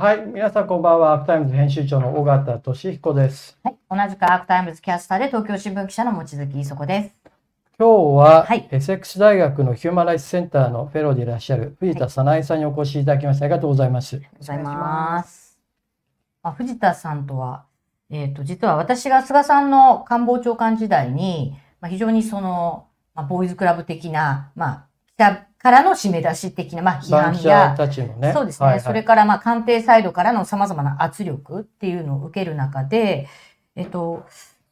[0.00, 1.14] はい、皆さんこんばんは。
[1.14, 3.58] アークタイムズ編集長の尾形聡彦です。
[3.64, 3.76] はい。
[3.90, 7.32] 同じくアークタイムズキャスターで東京新聞記者の望月衣塑子です。
[7.76, 14.14] 今日は、はいエセックス大学の Human Rights Centre のフェローでいらっしゃる藤田早苗さんにお越しいただきましてありがとうございます。
[14.14, 15.58] ありがとうございます。
[16.44, 17.64] まあ、藤田さんとは、
[18.08, 22.86] えっ、と、実は私が菅さんの官房長官時代に、まあ、非常にその、
[23.16, 24.86] まあ、ボーイズクラブ的な、まあ、
[25.16, 27.74] 北からの締め出し的な、まあ、批判や、
[28.20, 28.32] ね。
[28.32, 28.66] そうですね。
[28.66, 33.28] はいはいそれから、まあ、官邸サイドからの様々な圧力っていうのを受ける中で、
[33.74, 34.24] えっ、と、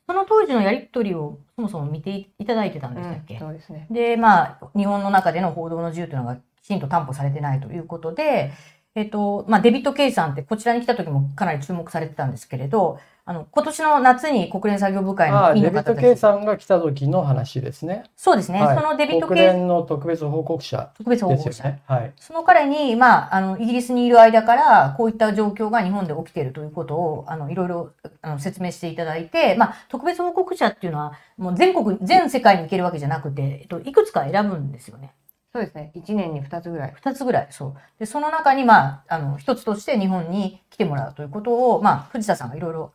[0.07, 3.89] その当時のやりとりをそもそも見ていただいてたんでしたっけ、そうですね。
[3.91, 8.53] で、まあ、日本の中での報道の自由というのがきちんと担保されてないということで、
[8.95, 16.01] えっと、まあ、デビッド・ケイさんってこちらに来た時もかなり注目されてたんですけれど、あの、今年の夏に国連作業部会の委員デビッド・の方たち。
[16.01, 18.05] ケイさんが来た時の話ですね。
[18.17, 18.63] そうですね。
[18.63, 21.53] はいそのデビッド・国ケイ連の特別報告者特別報で告者。
[21.53, 21.83] すよね。
[21.87, 22.13] はい。
[22.21, 27.91] その彼に、まあ、あの、イギリスにいる間から、こういった状況が日本で起きているということを、あの、いろいろ、
[28.23, 35.13] あの、説明していただいて、まあ、特別報告者っていうのは、もう全国、全世界に行けるわけじゃなくて、えっと、いくつか選ぶんですよね。
[35.53, 35.91] そうですね。
[35.95, 36.93] 一年に二つぐらい。
[36.95, 37.75] 二つぐらい、そう。
[37.99, 42.91] で、その中に、まあ、あの、一つとして日本に来てもらうということを、まあ、藤田さんがいろいろうん。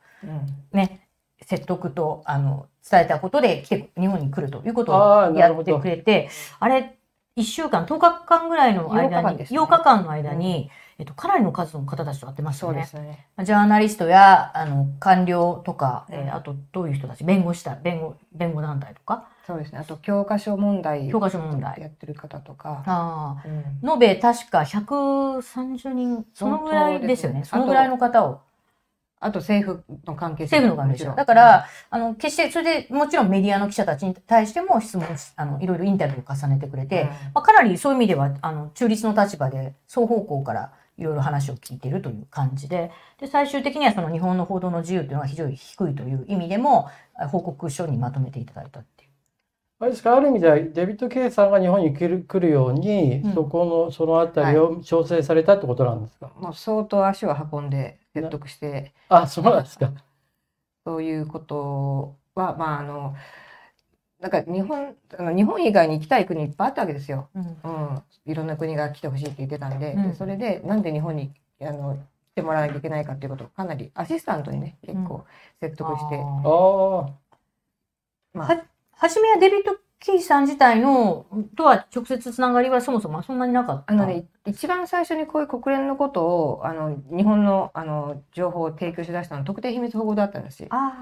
[0.71, 1.07] ね、
[1.41, 6.97] 説得と、あの、伝えたことで来て、日本に来るということをやってくれて、あれ、
[7.35, 12.87] 一週間、10日間ぐらいの間8に、ですね8日間の間に、えっと、かなりの数の方たちと会ってますそうでよね。
[12.87, 13.27] すね。
[13.43, 19.79] ジャーナリストや、あの、官僚とか、えーうんあと、どういう人たち、弁護士だ、弁護、弁護団体とか、そうですね。
[19.79, 21.81] あと教科書問題教科書問題。
[21.81, 22.83] やってる方とか。
[22.85, 23.47] ああ。
[23.83, 27.41] うん延べ確か130人、そのぐらいですよね。
[27.41, 28.41] ねのぐらいの方を、
[29.23, 30.57] あと政府の関係者。
[30.57, 31.15] 政府の関係者。
[31.15, 46.89] だから、、あの、決して、それでもちろんメディアの記者たちに対しても質問し、あの、いろいろインタビューを重ねてくれて、うんまあ、かなりそういう意味では、あの、中立の立場で双方向からいろいろ話を聞いているという感じで、で、最終的にはその日本の報道の自由というのが非常に低いという意味でも、
[47.29, 49.00] 報告書にまとめていただいたっていう。
[49.81, 56.31] あれですか、ある意味ではデビッド・ケイさんが日本に来る来るように、うんそこの、そのあたりを調整されたってことなんですか？
[56.39, 59.91] もう相当足を運んで説得して、あ、そうなんですか。
[60.85, 63.15] そういうことは、まあ、あの、
[64.19, 64.95] なんか日本、
[65.35, 67.29] 日本以外に行きたい国いっぱいあったわけですよ。
[67.33, 68.03] うんうん。
[68.25, 71.95] いろんな国が来てほしいって言ってたんで、うんでそれでなんで日本にあの
[72.33, 75.25] 来てもらわなきゃいけないかっていうことをかなりアシスタントにね、結構
[75.59, 77.09] 説得して、あーああ。
[78.33, 78.63] まあ
[79.01, 81.25] ははじめはデビッド・キーさん自体の
[81.55, 83.93] とは直接つながりはそもそもそんなになかった？
[83.93, 90.69] あのね、一番最初にこういう国連のことをあの日本のあの情報を提供しだしたのは特定秘密保護だったんですよ。
[90.69, 90.93] あ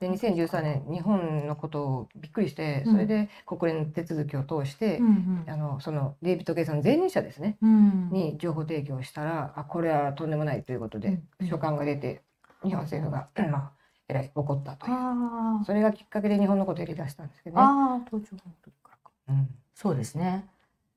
[0.00, 8.10] で2013年日本のことをびっくりしてうんそれで国連の手続きを通してあ。、うんあのそのデイビッド・ゲイさんの前任者ですねうん。
[8.10, 12.22] に情報提供したらあこれはとんでもないということでうん書簡が出て
[12.64, 13.72] 日本政府が、 まあ、
[14.08, 17.62] えらい怒ったというあそれがきっかけで日本のことをやりだしたんですけどね。
[17.62, 17.64] あ。
[17.64, 19.10] ああ、東京の時からか。
[19.28, 20.46] うんそうですね。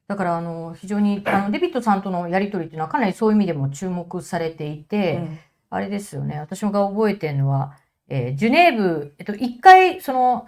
[0.08, 5.40] だから、あの、非常に、あの、 デビッドさんとのやりとりっていうのはかなりそういう意味でも注目されていて、うん
[5.72, 6.40] あれですよね。
[6.40, 7.78] 私が覚えてるのは、
[8.08, 10.48] えージュネーブ、えっと、一回、その、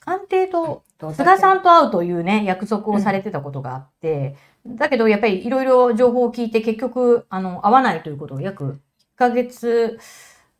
[0.00, 0.82] 官邸と
[1.12, 4.34] 菅さんと会うというね、約束をされてたことがあって、
[4.66, 8.78] だけどやっぱりいろいろ情報を聞いて結局、あの、会わないということを約1
[9.16, 9.98] ヶ月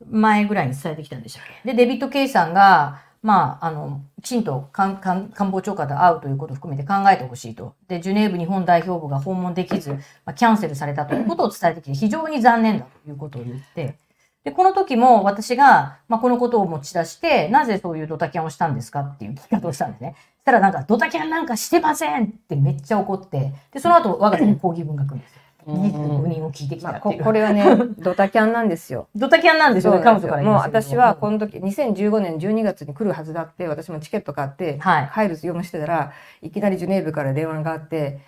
[0.07, 1.73] 前ぐらいに伝えてきたんでしたっけ？
[1.73, 7.75] で、デビッド・ケイさんが、まあ、あの、きちんと官官官房長官と会うということを含めて考えてほしいと。
[7.89, 13.99] で、ジュネーブ日本代表部が訪問できず、まあ、キャンセルされたということを伝えてきて、非常に残念だということを言って、
[14.45, 20.15] で、この時も私が、まあ、このことを持ち出して、なぜそういうドタキャンをしたんですかっていう聞き方をしたんですね。
[20.17, 25.41] そしたらなんか、ドタキャンなんかしてませんってめっちゃ怒って、で、その後、我が家に抗議文が来るんですよ。
[25.69, 27.01] 事実の誤認を聞いてきたまあ。
[27.01, 27.65] ここれはね
[27.99, 29.09] ドタキャンなんですよ。
[29.15, 35.11] ドタキャンなんですよもう彼女から言いましたけど私はこの時2015年12月に来るはずだって私もチケット買ってはい。
[35.15, 36.13] 帰る読むしてたら
[36.43, 38.19] いきなりジュネーブから電話があって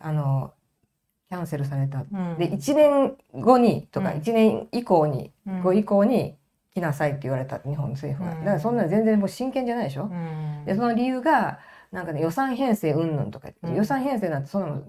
[0.00, 0.52] あの
[1.28, 1.98] キャンセルされた。
[2.00, 6.36] うんで1年後にとかうん1年以降に、うん後以降に
[6.74, 8.34] 来なさいって言われた日本政府が。
[8.36, 10.04] うんだからそんなの全然もう真剣じゃないでしょ？
[10.04, 11.58] うんでその理由が
[11.92, 14.82] なんかね予算編成云々とか言って、うん予算編成なんてそんなの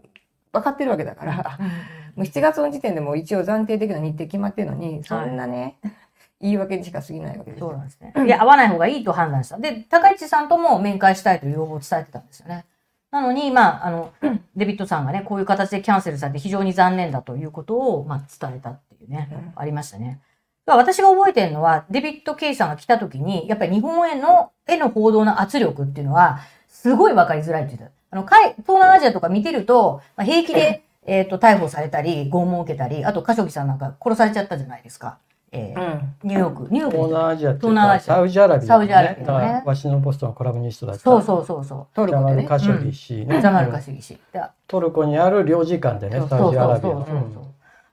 [0.51, 1.71] 分かってるわけだから、うん
[2.15, 5.77] もう7月の時点でもう一応暫定的な日程決まってるのにそんなね、
[6.41, 8.13] 言い訳にしか過ぎないわけですよそうなんですね。
[8.25, 9.57] いや、 会わない方がいいと判断した。
[9.57, 12.65] で、高市さんとも面会したいという要望を伝えてたんですよね。
[13.11, 14.11] なのに、まあ、あの、
[14.55, 20.19] デビッドさんがね、こういう形でキャンセルされて非常に残念だということを、まあ、伝えたっていうね、うんありましたね。
[20.65, 27.99] 私が覚えてるのは、デビッド・ケイさんが来た時に、やっぱり日本への、への報道の圧力っていうのは、すごい分かりづらいって言ってた。
[28.11, 35.17] あの、海東南アジアとか見てると、まあ、平気でえっ、と、逮捕されたり、拷問を受けたり、あと、カショギさんなんか殺されちゃったじゃないですか。
[35.51, 35.81] えー
[36.23, 36.29] うん。
[36.29, 38.07] ニューヨーク、ニューヨーク東で南アジア東南アジア。
[38.07, 39.25] かサウジアラビア、ね、サウジアラビアね。
[39.25, 41.01] だからワシントンポストのコラムニストだった。
[41.01, 42.43] そうそうそうそトルコでね。
[42.43, 43.41] ジャマル・カショギ氏ね、う。
[43.41, 44.19] ジャマルカシギ氏。
[44.31, 47.43] でトルコにある領事館でねサウジアラビアそうそうそうそう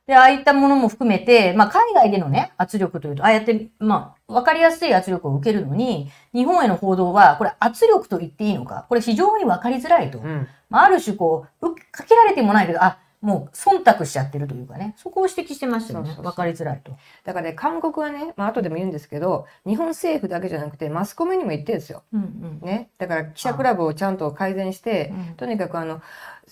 [0.07, 10.19] で、ああいったものも含めて、まあ、海外でのね、圧力というと、ああやって、まあ、わかりやすい圧力を受けるのに、日本への報道は、これ圧力と言っていいのか、これ非常にわかりづらいと。
[10.19, 16.23] うんまあ、ある種こう、うかけられてもないけど、あ、もう忖度しちゃってるというかね、そこを指摘してましたよねそうそう。
[16.23, 16.97] そうわかりづらいと。
[17.25, 22.03] だからね、韓国はね、まあ後でも言うんですけど、日本政府だけじゃなくて、マスコミにも言ってるんですよ。
[22.13, 22.67] うんうん。
[22.67, 22.91] ね。
[22.99, 26.03] だから記者クラブをちゃんと改善して、うんとにかくあの、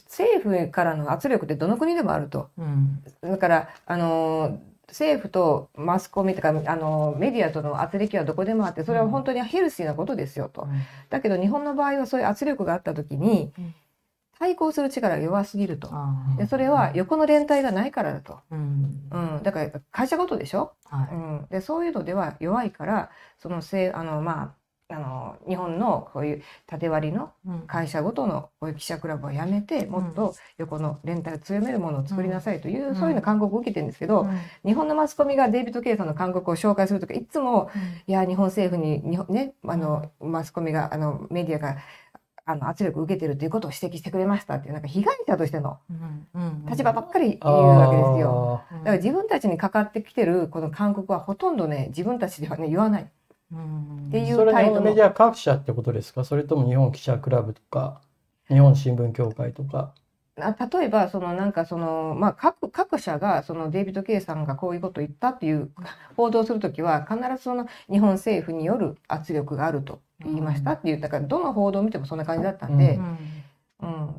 [0.06, 2.48] 政府からの圧力ってどの国でもあると。
[2.58, 3.02] うん。
[3.22, 4.58] だから、あのー
[4.88, 10.68] 政府とマスコミとか、あのーメディアとの圧力はどこでもあって、それは本当にヘルシーなことですよと。
[11.10, 13.74] だけど日本の場合はそういう圧力があった時にうん、
[14.38, 15.90] 対抗する力が弱すぎると。
[16.36, 18.40] でそれは横の連帯がないからだと。
[18.50, 19.08] うん。
[19.10, 21.14] うん、だから会社ごとでしょ、はい。
[21.14, 24.54] うん、でそういうのでは弱いからそのせいあの、ま
[24.90, 27.60] あ、あの日本のこういう縦割りのうん。
[27.66, 32.94] 会社ごとのこういう記者クラブをやめてもっと横の連帯を強めるものを作りなさいという、うん。
[32.96, 34.38] そういうの勧告を受けてるんですけど、うん。
[34.64, 37.70] 日本のマスコミがデイビッド・ケイさんの勧告を紹介するときいつも
[38.06, 41.76] いや日本政府に日本、ね、あのマスコミがあのメディアが
[42.46, 45.78] あの圧力を受けてるということを指摘してくれましたっていうなんか被害者としての
[46.68, 48.62] 立場ばっかり言うわけですよ。
[48.70, 53.10] だから自分たちにかかってきてるこの勧告はほとんどね自分たちではね言わない。
[53.52, 54.06] うん。
[54.08, 56.24] っていうーそれは日本のメディ態ア各社ってことですか？
[56.24, 58.00] それとも日本記者クラブとか
[58.48, 59.94] 日本新聞協会とか。
[59.94, 60.03] あ
[60.36, 65.70] 例えばそのなんかそのまあ各各社がそのデイビッド・ケイさんがこういうことを言ったっていう
[66.16, 73.18] 報道するときは必ずその日本政府による圧力があると言いましたっていうだからどの報道を見てもそんな感じだったんで、うんうん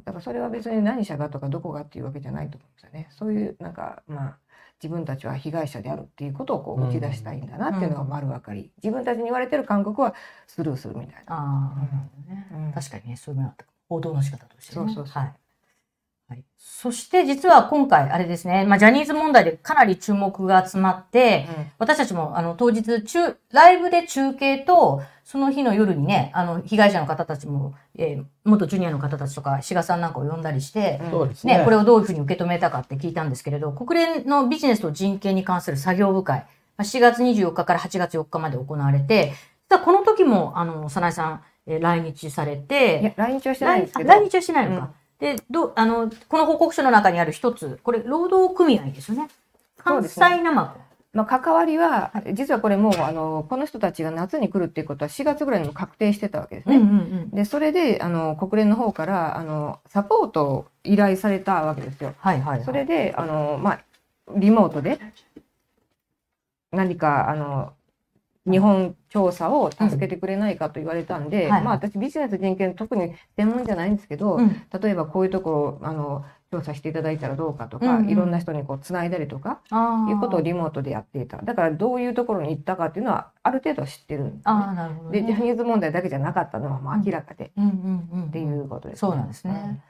[0.06, 3.07] だからそれは別に何社がとかどこがっていうわけじゃないと思うんですよね。
[3.09, 4.38] そういうなんかまあ
[4.81, 10.13] 自分たちは被害者であるっていうことをこう打ち出したいんだなっていうのが丸分かり、自分たちに言われてる勧告は
[10.47, 11.33] スルーするみたいな。
[11.33, 13.65] ああ、うん確かにね、そういうのあった。
[13.88, 14.85] 報道の仕方として、ね。
[14.85, 15.33] そうそうそうはい。
[16.27, 31.57] はい、そして実は今回、あれですね、まあ、ジャニーズ問題でかなり注目が集まって、私たちもあの当日中、ライブで中継と、その日の夜にね、あの被害者の方たちも、えー元ジュニアの方たちとか、志賀さんなんかを呼んだりして、うんね。
[31.57, 36.45] ね、これをどういうふうに受け止めたかって聞いたんですけれど、国連のビジネスと人権に関する作業部会、
[36.77, 39.33] まあ7月24日から8月4日まで行われて、
[39.83, 44.10] この時も、あの、早苗さん、えー来日されいやて、来日はしてないん来ですけど。
[44.10, 44.92] 来日はしてないのか。
[45.19, 49.29] で、どう、あの、この報告書の中にある一つ、これ、労働組合ですよね。
[49.77, 50.85] 関西生子。
[51.15, 56.75] まあ、関わりは実はこれもうあのこの人たちが夏に来るっていうことは4月ぐらいにも確定してたわけですね。
[56.75, 57.29] うんうんうん。
[57.29, 62.13] でそれであの国連の方からあのサポートを依頼されたわけですよ。
[62.17, 62.65] はいはい、はい。
[62.65, 63.79] それであの、まあ、
[64.35, 65.00] リモートで
[66.73, 67.71] 何かあの
[68.45, 71.51] 日本調査を助けてくれないかと言われたんで、うん。
[71.51, 71.63] はい。
[71.63, 78.09] まあ、私ビジネス人権特に専門じゃないんですけど、うん、例えばこういうところあの調査していただいたらどうかとか、うんうん。
[78.09, 79.62] いろんな人にこうつないだりとか
[80.09, 81.38] いうことをリモートでやっていた。
[81.38, 85.22] だからどういうところに行ったかっていうのはある程度は知ってるんです、ね、あーなるほど、ね。
[85.22, 88.27] でジャニーズ問題だけじゃなかったのはもう明らかで、うんうんうん。
[88.27, 89.81] っていうことです、そうなんですね。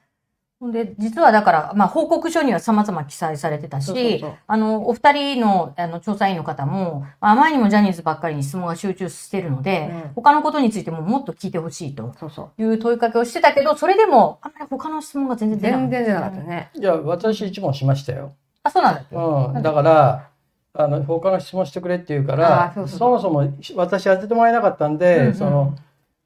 [0.62, 15.91] で、実はだから、まあ、報告書には様々記載されてたし、そうそうそうあの、お二人の、あの、調査員の方も、まああまりにもジャニーズばっかりに質問が集中してるので、うん他のことについてももっと聞いてほしいとそうそういう問いかけをしてたけど、それでも、あんまり他の質問が全然出なかった。
[15.91, 16.38] 全然出なかった。
[16.43, 16.71] ね。
[16.74, 18.33] いや私一問しましたよ。
[18.63, 20.29] あ、そうなんだうん、だから
[20.74, 25.75] あの他の質問してくれって言うかあらーそうそうそもそも私当ててもらえなかったんで、うんうんその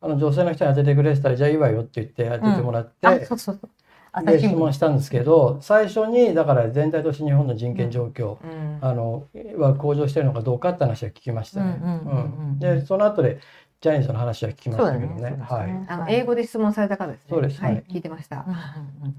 [0.02, 3.60] あの女性の人に当ててくれてたらじゃあいいわよって言って当ててもらって、あ、そうそうそう。
[3.60, 3.79] 朝
[4.26, 11.80] で質問したんですけど最初にだから全体として日本の人権状況、うんあのは向上してるのかどうかって話は聞きましたね。
[11.82, 13.40] うんうんうんうんうんでその後で
[13.82, 15.38] ジャニーズの話は聞きましたけどね。
[15.42, 15.86] はい。
[15.88, 17.38] あの英語で質問された方ですね。
[17.38, 18.52] はいそうですはい、聞いてましたうん。
[18.52, 19.16] うんうん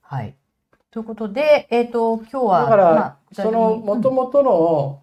[0.00, 0.34] はい。
[0.90, 5.02] ということで、えっ、と、今日は、だから、まあその元々の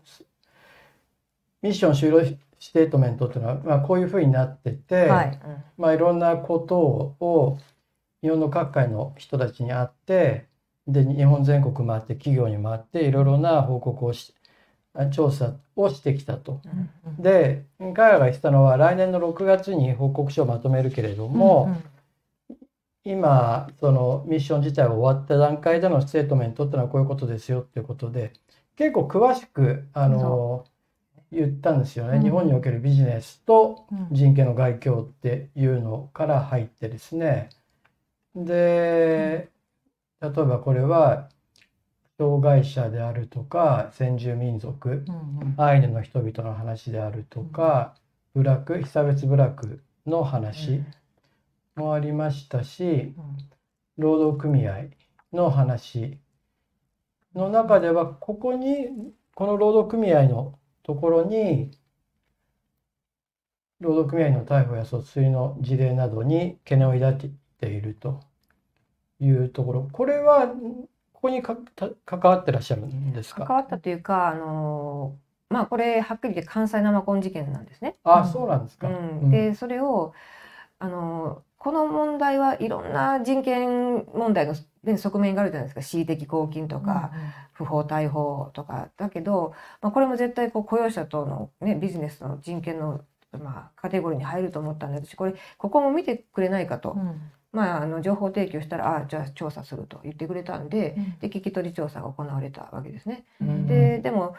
[1.64, 2.22] ミッション終了
[2.60, 5.40] ステートメントっていうのは、まあ、こういうふうになってて、はい。
[5.78, 7.58] まあ、いろんなことを
[8.22, 10.48] 日本の各界の人たちに会って
[10.88, 14.34] で日本全国回って企業に回っていろいろな報告をし
[15.12, 16.62] 調査をしてきたと。
[16.66, 16.90] うん
[17.22, 21.76] で彼らが言ってたのは来年の6月に報告書をまとめるけれども、
[23.04, 28.34] 今そのミッション自体が終わった段階でのステートメントっていうのはこういうことですよっていうことで
[28.76, 30.66] 結構詳しくあの
[31.32, 32.24] 言ったんですよね、うん。
[32.24, 33.98] 日本におけるビジネスとうん。
[34.00, 37.50] うん人権の外交っていうのから入ってですね
[38.36, 39.52] で、
[40.22, 41.30] 例えばこれは
[42.20, 45.06] 障害者であるとか先住民族
[45.58, 47.96] アイヌの人々の話であるとか
[48.34, 50.84] 部落被差別部落の話
[51.76, 53.14] もありましたし
[53.98, 54.90] 労働組合
[55.34, 56.20] の話
[57.34, 61.72] の中ではここにこの労働組合のところに
[63.80, 67.32] 労働組合の逮捕や訴追の事例などに懸念を抱いて
[67.68, 68.22] いると
[69.20, 69.89] いうところ。
[69.92, 70.48] これは
[71.13, 73.46] ここにかた関わってらっしゃるんですか？
[73.46, 75.18] 関わったというか、あの
[75.50, 77.98] まあこれはっきり言って関西生コン事件なんですね。
[78.04, 78.32] あ、うん。
[78.32, 78.88] そうなんですか。
[78.88, 80.13] うん、でそれを
[80.80, 85.82] あのこの問題はいろんな人権問題の、ね、側面があるじゃないですか。
[85.82, 87.12] 恣意的拘禁とか、
[87.51, 88.88] 不法逮捕とか。
[88.96, 93.01] だけど、まあ、これも絶対こう雇用者との、ね、ビジネスの人権の、
[93.34, 103.25] まあ、カテゴリーに入ると思ったんで私これここも見てくれないかと、うんまあ、あの情報提供したらあじゃあ調査すると言ってくれたんでうんで聞き取り調査が行われたわけですね。
[103.41, 104.36] うんででも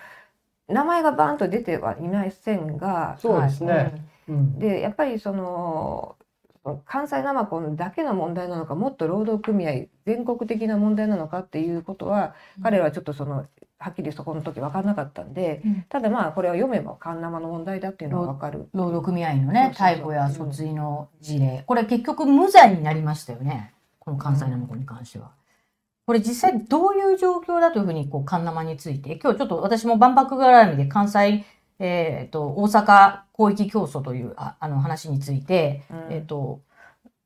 [0.69, 3.93] 名前がバーンと出てはいませんが、そうですね。
[4.29, 6.17] うんうんでやっぱりその
[6.85, 13.47] 関西生コンだけの問題なのかもっと労働組合全国的な問題なのかっていうことは、彼らはちょっとその
[13.79, 15.85] はっきりそこの時分からなかったんで、うん。
[15.89, 18.69] ただまあこれを読めばカンナマの問題だっていうのは分かる。
[18.75, 21.65] 労働組合のね逮捕や訴追の事例。
[21.67, 23.73] これ結局無罪になりましたよね。
[23.99, 25.31] この関西生子に関しては。
[26.07, 29.17] これ実際どういう状況だというふうにこうカンナマについて。
[29.17, 31.45] 今日ちょっと私も万博絡みで関西、
[31.81, 36.61] えー、と大阪広域競争というああの話について、うんえっ、と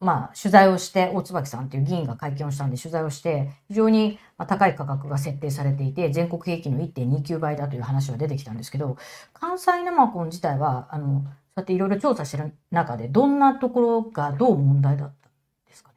[0.00, 8.96] まあ取材をして大椿さんという議員が会見をしたんで取材をして非常にまあ高い価格が設定されていて全国平均の1.29倍だという話が出てきたんですけど
[9.32, 15.30] 関西生コン自体はあのそうやっていろいろ調査してる中でどんなところがどう問題だったん
[15.66, 15.90] ですか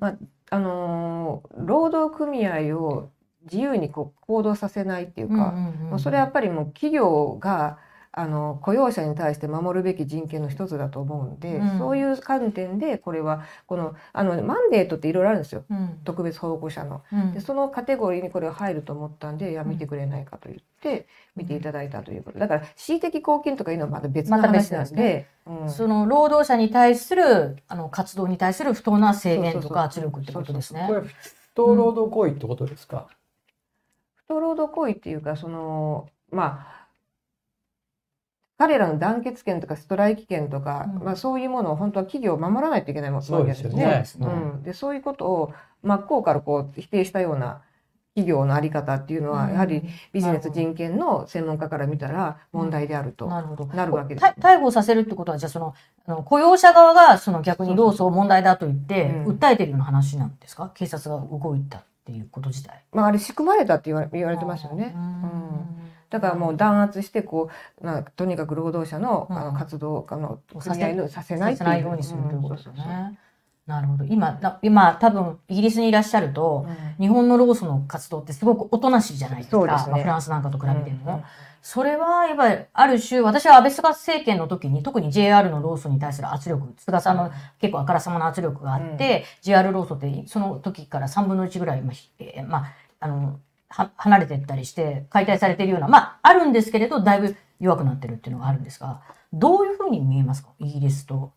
[0.00, 0.18] ね？
[0.50, 3.10] あのー労働組合を
[3.44, 5.34] 自由にこう行動させないっていうか、
[5.90, 7.78] まあそれはやっぱりもう企業が
[8.12, 11.78] あの雇用者に対して守るべき人権の一つだと思うんで、うん。
[11.78, 15.64] そういう観点でこれはこのあのマンデートっていろいろあるんですよ。
[15.70, 16.00] うん。
[16.04, 17.02] 特別保護者の。
[17.12, 17.32] うん。
[17.34, 22.40] でそのカテゴリーにこれは入ると思ったんで、いや見てくれないかと言って見ていただいたということ。
[22.40, 25.26] だから恣意的貢献とかいうのはまた別のまた別話なんでですね。
[25.46, 25.70] うん。
[25.70, 30.86] その労働者に対するあの活動に対する不当な制限とか圧力ってことですね。
[30.88, 30.94] こ。
[30.94, 31.14] れ不
[31.54, 33.06] 当労働行為ってことですか？
[34.16, 36.79] 不当労働行為っていうかそのまあ
[38.60, 41.02] 彼らの団結権とかストライキ権とか、うん。
[41.02, 43.82] まあ、そういうものを本当は企業を守らないといけないわけそうですすよね。
[43.82, 44.26] そうですね。
[44.26, 45.52] うん、でそういうことを
[45.82, 47.62] 真っ向からこう否定したような
[48.14, 53.40] 企業のあり方っていうのは、やはりビジネス人権の専門家から見たら問題であるとな
[53.86, 55.74] るわけですた逮捕させるってことは、じゃあその、
[56.06, 59.38] あの雇用者側がその逆に労組を問題だと言って、うん。
[59.38, 60.70] 訴えてるような話なんですか？
[60.74, 62.84] 警察が動いたっていうこと自体。
[62.92, 64.92] まあ、あれ仕組まれたって言われ言われてますよね。
[64.94, 67.50] うんだからもう弾圧してこ
[67.80, 73.18] う、まあ、とにかく労働者の,、うんあの活動あのさせ組合のさせないってさせないようにするということですね。
[73.66, 74.04] なるほど。
[74.04, 79.78] 今、な今多分イギリスにいらっしゃると、そう日本の労組の活動ってすごくおとなしいじゃないですか。
[79.78, 81.14] すねまあフランスなんかと比べても。
[81.14, 81.22] うん
[81.62, 93.34] それはやっぱりある種、私は安倍菅政権の時に特に JR の労組に対する圧力、菅さんの結構あからさまな圧力があって、JR 労組ってその時から3分の1ぐらい、まあまあ、あの、は
[93.70, 99.00] 離れてったりして解体されてるような、まあ、あるんですけれど、だいぶ弱くなってるっていうのがあるんですが、
[99.32, 100.50] どういうふうに見えますか？
[100.58, 101.32] イギリスと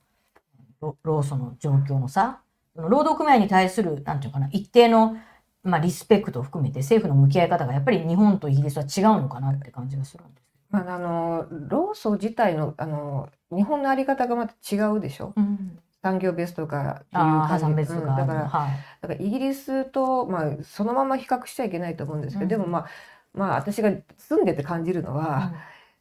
[0.82, 2.40] 労労組の状況の差。
[2.76, 5.16] 労働組合に対する、なんていうかな、一定の、
[5.64, 10.44] まあ、リスペクトを含めて政府の向き合い方がやっぱり日本とイギリスは違うのかなって感じがするんです。
[10.72, 15.34] まあ、あの労組自体のあの日本のあり方がまた違うでしょ？
[15.38, 17.66] うん、産業別とかっていう感じ。
[17.66, 18.72] うんだからはい。
[19.02, 22.50] だからイギリスと、まあ、そのまま比較しちゃいけないと思うんですけど、うん。
[22.50, 22.86] でもまあ
[23.34, 25.54] まあ私が住んでて感じるのは、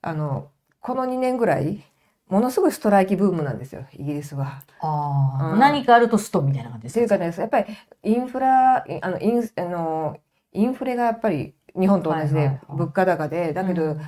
[0.02, 1.84] あのこの2年ぐらい
[2.28, 4.62] ものすごいストライキブームなんですよイギリスは。
[4.80, 5.60] ああ、うん。
[5.60, 7.66] 何かあるとストみたいな感じですっていうかねやっぱり
[8.02, 10.16] インフラあのインあの
[10.52, 14.00] インフレがやっぱり日本と同じで物価高でだけどうん。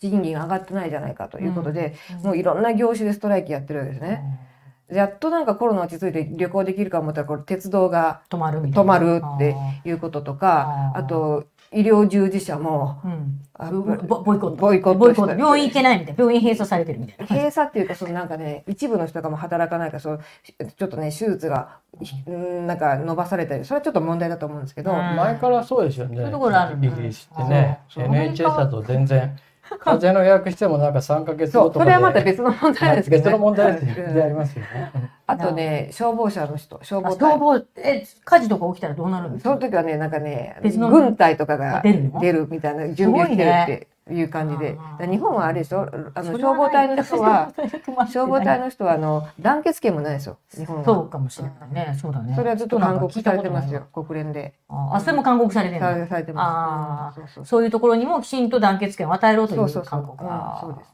[0.00, 2.26] 賃金上がってないじゃないかということで、うん。
[2.26, 4.20] もういろんな業種でストライキやってるわけですね。
[4.90, 8.94] やっとなんかコロナ落ち着いて旅行できるか思ったらこれ鉄道が止まるみたいな。
[8.94, 13.00] 止まるっていうこととかあと医療従事者も。
[13.04, 13.40] うん。
[13.54, 14.56] あボボボイコット。
[14.56, 15.28] ボイコットボイコット。
[15.28, 16.18] したり病院行けないみたいな。
[16.18, 17.26] 病院閉鎖されてるみたいな。
[17.26, 20.20] 閉鎖っていうかそのなんかね一部の人がもう働かないからそう
[20.76, 21.78] ちょっとね手術が
[22.26, 26.16] うんなんか伸ばされたりそれはちょっと問題だと思うんですけど、うん前からそうですよね。
[26.16, 29.34] そういうところあるイギリスってね、NHS だと全然
[29.78, 31.90] 風邪の予約してもなんか3ヶ月後とかで。
[31.92, 35.10] それはまた別の問題ですけど、別の問題でありますよね。
[35.26, 37.30] あとね、消防車の人、消あ防隊。
[37.30, 39.50] 消防、え、火事とか起きたらどうなるんですか？
[39.50, 44.78] その時はね、なんかね、別の軍隊とかが出るの出るみたいな準備をしてるっていう感じで。
[45.00, 45.88] 日本はあれでしょ？
[46.14, 47.52] あの消防隊の人は、
[48.08, 50.84] 消防隊の人はあの団結権もないですよ、日本は。
[50.84, 51.96] そうかもしれないね。
[52.00, 52.34] そうだね。
[52.34, 53.80] それはずっと勧告されてますよ。
[53.94, 54.54] よ、国連で。
[54.68, 60.58] あ、それも勧告されてるんそうそういうところにもきちんと団結権を与えろといそう勧うん告が。
[60.60, 60.92] そうですね。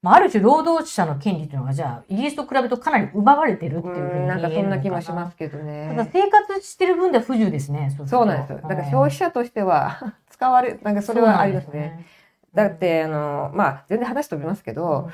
[0.00, 6.10] まあ、ある種労働者の権利というのがじゃあイギリスと比べるとかなり奪われてるっていうふうにうんなんかそんな気もしすますけどただね。
[6.12, 7.92] 生活してる分では不自由ですね。
[8.06, 8.60] そうなんですよ。
[8.62, 12.06] だから消費者としては使われ、なんかそれはありますね。。
[12.54, 15.10] だって、あの、まあ、全然話飛びますけど、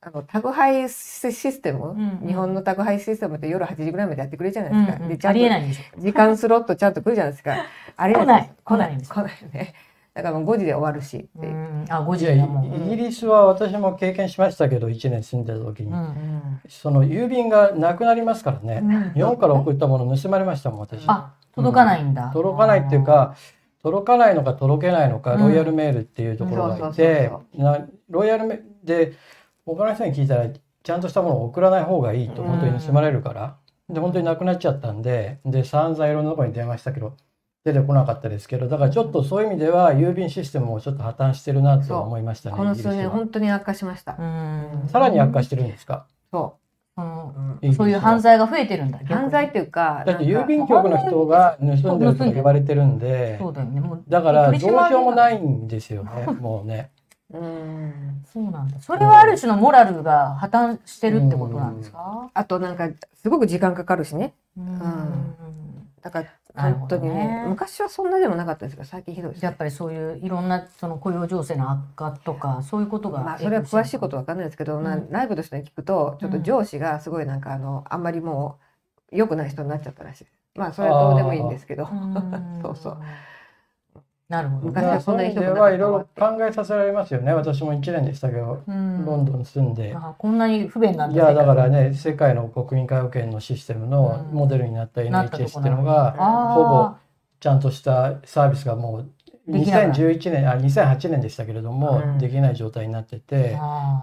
[0.00, 4.96] あの、宅配システム、んうん日本の宅配システムって夜8時ぐらいまでやってくれるじゃないですか。
[4.96, 6.00] うんうんで、ちゃんとありえないんでしょ。
[6.00, 7.56] 時間スロットちゃんと来るじゃないですか。
[7.96, 8.88] あれ来ない来ない。
[8.88, 9.74] 来ないんです来ないね。
[10.14, 11.54] だからもう5時で終わるしっていう。
[11.54, 12.92] うんあ、5いや時だもう。
[12.92, 15.92] イギリスは私も経験しましたけど、1年住んでた時に。
[15.92, 18.80] うんその郵便がなくなりますからね。
[18.82, 21.04] うん日本から送ったもの盗まれましたもん、私。
[21.06, 22.30] あ、届かないんだ。
[22.32, 23.34] 届かないっていうか、
[23.82, 25.40] 届かないのか届けないのか、うん。
[25.42, 27.30] ロイヤルメールっていうところがいて
[28.08, 29.12] ロイヤルメで、
[29.64, 30.48] 他の人に聞いたら、
[30.82, 33.56] ちゃんとしたものを送らない方がいいと、うん本当に盗まれるから。
[33.88, 37.16] で、本当になくなっちゃったんで、で、散々いろんなところに電話したけど、
[37.64, 42.56] 出てこなかったですけど、だからちょっとそういう意味では、郵便システムもちょっと破綻してるなと思いましたね。
[42.56, 44.16] この数年本当に悪化しました。
[44.18, 44.88] うん。
[44.88, 46.06] さらに悪化してるんですか？
[46.32, 46.56] そ
[46.94, 47.66] そのう。
[47.66, 48.98] イギリスはそういう犯罪が増えてるんだ。
[49.04, 53.80] 犯罪っていうか、だって郵便局の人が盗んでるとか言われてるんで、そうだよね。
[53.80, 56.90] もうだからどうし取り締まりがようもないんですよね、 もうね。
[57.32, 58.22] うん。
[58.30, 58.78] そうなんだ。
[58.80, 62.30] それはある種のモラルが破綻してるってことなんですか？
[62.34, 64.34] あとなんか、すごく時間かかるしね。
[64.56, 65.34] うん
[66.02, 69.46] だから、本当にねね昔はそんなでもなかったですが、最近ひどいですね。
[69.46, 78.58] やっぱりそういういろんなその雇用情勢の悪化とかそういうことが、まあ、それは詳しいことわかんないですけど、なうん内部の人に聞くと、ちょっと上司がすごいなんか、あの、あんまりも
[79.10, 80.26] う、良くない人になっちゃったらしい。
[80.54, 81.88] まあ、それはどうでもいいんですけど。
[81.90, 82.98] うん そうそう。
[84.32, 87.34] なるほど、昔まあはそんなにそういう意味ではいろいろ考えさせられますよね。
[87.34, 89.04] 私も1年でしたけど、うん。
[89.04, 89.94] ロンドン住んで。
[89.94, 94.34] あこんなに不便なんいやだからね世界の国民皆保険のシステムのうん。
[94.34, 96.94] モデルになった NHS こっていうのながほぼ
[97.40, 100.18] ちゃんとしたサービスがもうできなくなる。
[100.18, 102.18] 2011年あ2008年でしたけれども、うん。
[102.18, 103.58] できない状態になってて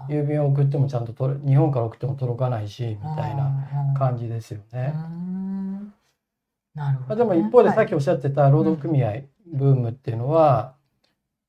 [0.08, 3.50] 郵便を送ってもちゃんと取れ日本から送っても届かないしみたいな
[3.98, 4.92] 感じですよね。
[4.94, 5.92] うん。
[6.72, 7.76] なるほまあ、ど、でも一方ではい。
[7.78, 10.74] さっきおっしゃってた労働組合ブームっていうのは、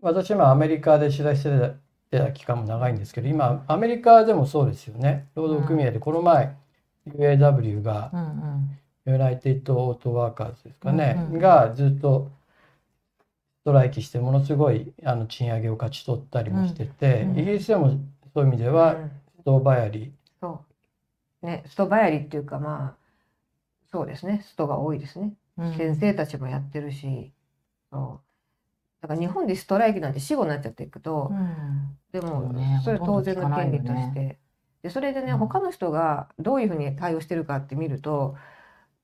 [0.02, 1.76] 私今アメリカで取材して
[2.10, 5.28] た期間も長いんですけど今アメリカでもそうですよね。
[5.36, 6.56] 労働組合でこの前
[7.08, 8.78] UAW がうんうん。
[9.06, 12.32] United Auto Workers ですかね、うんうんがずっと
[13.62, 18.00] ストライキしてものすごいあの賃上げを勝ち取ったりもしてて、うんうんイギリスでも
[18.34, 19.12] そういう意味ではうん。
[19.42, 20.14] ストバヤリ。
[20.40, 20.64] そ
[21.42, 21.46] う。
[21.46, 22.96] ね、ストバヤリっていうか、まあ、
[23.92, 25.34] そうですね、ストが多いですね。
[25.58, 25.78] うん。
[25.78, 27.32] 先生たちもやってるし、
[27.92, 28.26] そう。
[29.02, 31.98] だから日本でストライキなんて死後になっちゃっていくと、うん。
[32.12, 34.40] でもそれは当然の権利として。
[34.84, 38.36] でそれでね、うん他の人がどういうふうに対応してるかって見ると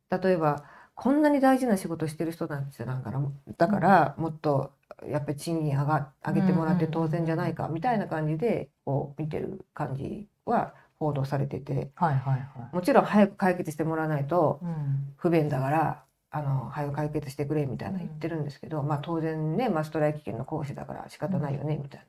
[0.10, 0.64] 例えば
[0.96, 3.22] こんなに大事な仕事してる人なんてだから
[3.58, 4.72] だからもっと
[5.08, 11.92] やっぱり賃金上が上げてもらって当然じゃないかみたいな感じでこう見てる感じは報道されてて。
[11.96, 12.76] はいはいはい。
[12.76, 15.14] もちろん早く解決してもらわないとうん。
[15.18, 22.06] 不便だからあの早く解決してくれみたいな言ってるんですけど、まあ当然ね、まあ、ストライキ権の行使だから仕方ないよねみたいな、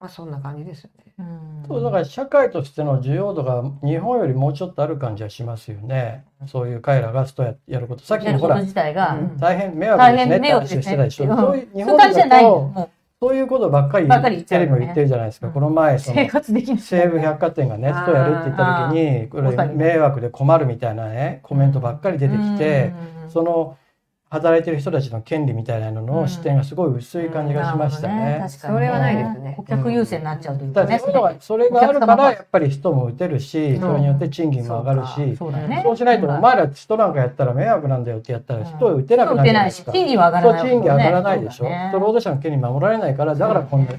[0.00, 1.12] まあそんな感じですよね。
[1.18, 1.64] うん。
[1.68, 6.24] そうだから社会としての需要度が日本よりもうちょっとある感じはしますよね。
[6.46, 8.04] そういう彼らがストややること。
[8.04, 9.36] さっきやることのほら自体が、うん。
[9.36, 11.24] 大変迷惑ですねって大変迷惑話をしてたでしょ。
[11.24, 11.36] うん。
[11.36, 12.44] そういう日本感じじゃない。
[12.44, 12.90] のだとも
[13.22, 14.08] そういうことばっかり
[14.44, 15.46] テレビも言ってるじゃないですか。
[15.46, 15.52] うん。
[15.52, 16.78] この前その生活できない。
[16.80, 23.30] 西武百貨店がねストやるって言った時にこれ迷惑で困るみたいなねコメントばっかり出てきて、うん。
[23.30, 23.78] その
[24.32, 28.38] 働いてる人たちの権利みたいなのの視点がすごい薄い感じがしましたね。
[28.40, 30.98] 確かにそれはないですね顧客優先になっちゃうというかね。
[30.98, 35.82] だからそれがあるからやっぱり人も打てるし、んそれによって賃金も上がるし、そうだよね。
[35.84, 39.92] そうしないとお前ら人なんかやったら迷惑なんだよってやったら人を打てなくなるじゃ打てないし、ないですか。
[39.92, 40.62] 賃金は上がらそうない。
[40.62, 41.56] 賃金上がらないでしょ。
[41.56, 43.92] そうだね労働者の権利守られないからだからこんな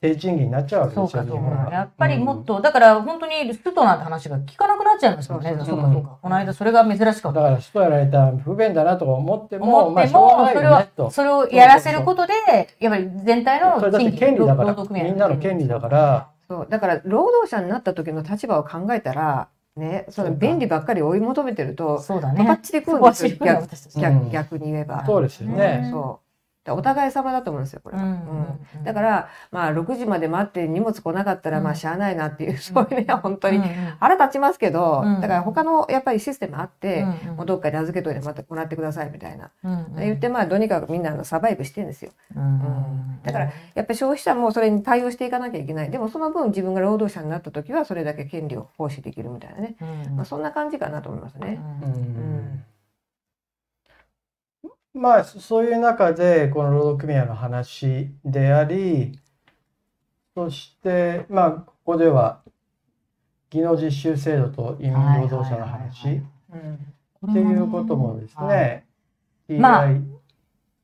[0.00, 1.06] 低賃金になっちゃうわけですよ。
[1.08, 1.32] かそうか。
[1.32, 5.54] 日本はやっぱりもっと、だから本当にストなんて話が聞かなくなっちゃいますよね。
[5.58, 6.18] そうそうかそうか。
[6.22, 7.40] この間それが珍しかった。
[7.40, 11.10] だからストやられたら不便だなとか思っても、まあしょうがも、ないねと。
[11.10, 12.32] それをやらせることで、
[12.78, 16.28] やっぱり全体の賃金権利だから労働組合みんなの権利だから。
[16.48, 22.60] そうだから労働者になった時の立場を考えたらねその便利ばっかり追い求めてるとそうだパッね。
[22.62, 25.04] チで食うんですよ逆うん逆逆に言えば。
[25.04, 25.88] そうですよね。
[25.92, 26.08] そうだ
[26.74, 33.60] お互い様だと思うんですよこれは、うんだからまあ6時まで待って荷物来なかったらまあしゃあないなっていう、そういうね本当に
[33.98, 37.04] 腹立ちますけど、だから他のやっぱりシステムあって、
[37.36, 39.50] もうどっかで預けといてまたもらってくださいみたいな、
[39.96, 45.90] 言ってまあどうにかくみんなのサバイブしてるんですよ、うんだからやっぱり消費者もそれに対応していかなきゃいけない。
[45.90, 49.76] でもその分自分が労働者になった時はそれだけ権利を行使できるみたいなね、
[50.14, 51.60] まあ、そんな感じかなと思いますね。
[51.82, 52.64] うん
[54.98, 59.18] まあそういう中でこの労働組合の話であり
[60.34, 62.40] そしてまあここでは
[63.50, 68.84] 技能実習制度と移民労働者の話っていうこともですね、
[69.48, 69.88] まあ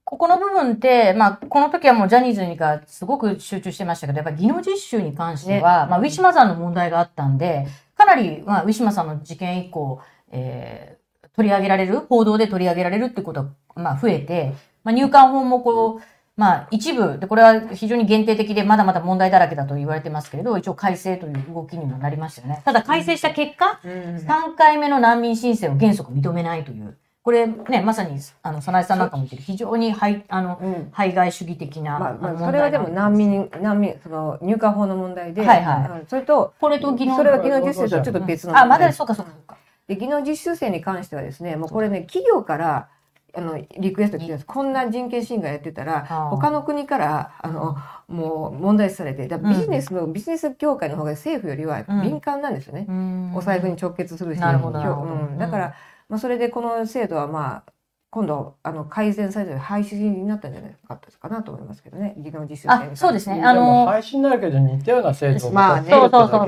[0.05, 10.01] ここの部分って、まあ、この時はもうジャニーズにがすごく集中してましたけど、やっぱり技能実習に関しては、ね、まあ、ウィシュマさんの問題があったんで、かなり、まあ、ウィシュマさんの事件以降、
[10.31, 11.04] えー、
[11.37, 14.53] 取り上げられる、報道で取り上げられるってことは、まあ、増えて、
[14.85, 16.03] まあ、入管法もこう、
[16.37, 22.63] まあ、一部、で、これは非常に限定的で、まだまだ問題だらけだと言われてますけれど、一応改正という動きにもなりましたよね。
[22.65, 26.97] ただ、改正した結果、うん、3回目の難民申請を原則認めないという。
[27.23, 36.05] これね、まさに、あの、早苗さんなんかも言ってる、非常に、はい、あの、うん、排外主義的な、まあ、まあ、それはでも難民、難民、その、入管法の問題で、はいはい。
[36.07, 39.57] それと、これと技能、それは技能実習とはちょっと別の、あ、まだそうかそうかそうか。
[39.87, 42.89] で、技能実習生に関してはですね、もうこれね、企業から、
[43.37, 44.47] あのリクエスト来てます。
[44.47, 55.75] こんな人権侵害やってたら他の国からあのもう問題視されてだビジネスの、うん、ビジネス協会の方が政府よりは敏感なんですよね、うん、お財布に直結するし、うん、だから、
[56.09, 57.73] まあ、それでこの制度はまあ
[58.11, 62.15] 今度あの改善されて廃止になったんじゃないかったかなと思いますけどね。
[62.19, 63.43] 技能実習あそうですね。
[63.43, 65.91] あの廃止になるけど似たような制度をまあね。
[65.91, 66.47] そうそうそうそう、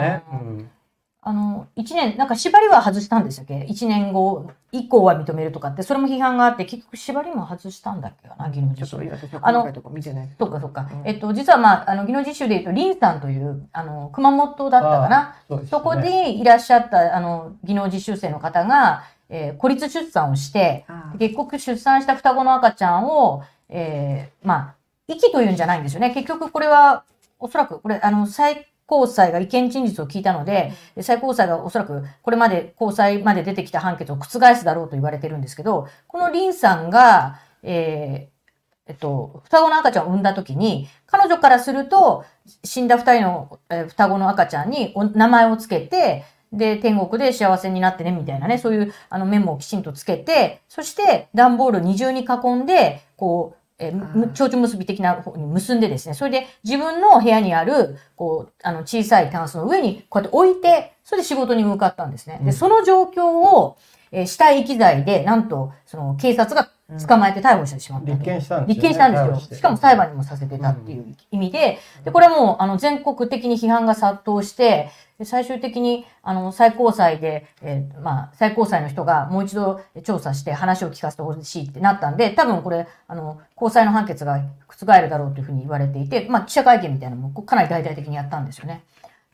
[0.00, 0.70] ね、うん
[1.22, 8.96] あの、一年、なんか縛りは外したんですよけ一年後以降は認めるとかって、それも批判があって、結局縛りも外したんだっけかな、技能実習。
[9.42, 10.88] あの、そっかそっか。
[10.90, 15.36] うん、えっと、実はまあ、あの、技能実習で言うと、リンさんという、あの、熊本だったかな？
[15.46, 20.86] そね、そこでいらっしゃった、あの、技能実習生の方が、えー、孤立出産をして、
[21.18, 24.74] 結局出産した双子の赤ちゃんを、えー、まあ、
[25.06, 26.12] 息というんじゃないんですよね。
[26.12, 27.04] 結局これは、
[27.38, 42.24] おそらく、これ、あの、最高裁が違憲陳述を聞いたので、最高裁がおそらくこれまで高裁まで出てきた判決を覆すだろうと言われてるんですけど、このリンさんが、えー、えっと、双子の赤ちゃんを産んだ時に、彼女からすると、
[42.64, 62.40] 死んだ二人の、えー、双子の赤ちゃんに名前をつけて、で、天国で幸せになってね、みたいなね、そういうあのメモをきちんとつけて、そして段ボール二重に囲んで、こう、えー、蝶々結び的な方に結んでですね、それで自分の部屋にある、こう、あの、小さいタンスの上にこうやって置いて、それで仕事に向かったんですね。
[62.44, 63.76] で、その状況を、
[64.12, 66.70] えー、死体遺棄罪で、なんと、その、警察が
[67.06, 68.14] 捕まえて逮捕してしまった、う。
[68.14, 69.56] ん、立件したんですよ、ね、立件したんですよ。
[69.56, 88.82] しかも裁判にもさせてたっていう意味で、で、これはもう、あの、全国的に批判が殺到して、で最終的に、あの、最高裁で、えー、まあ、最高裁の人がもう一度調査して話を聞かせてほしいってなったんで、多分これ、あの、高裁の判決が覆るだろうというふうに言われていて、まあ、記者会見みたいなのもかなり大々的にやったんですよね。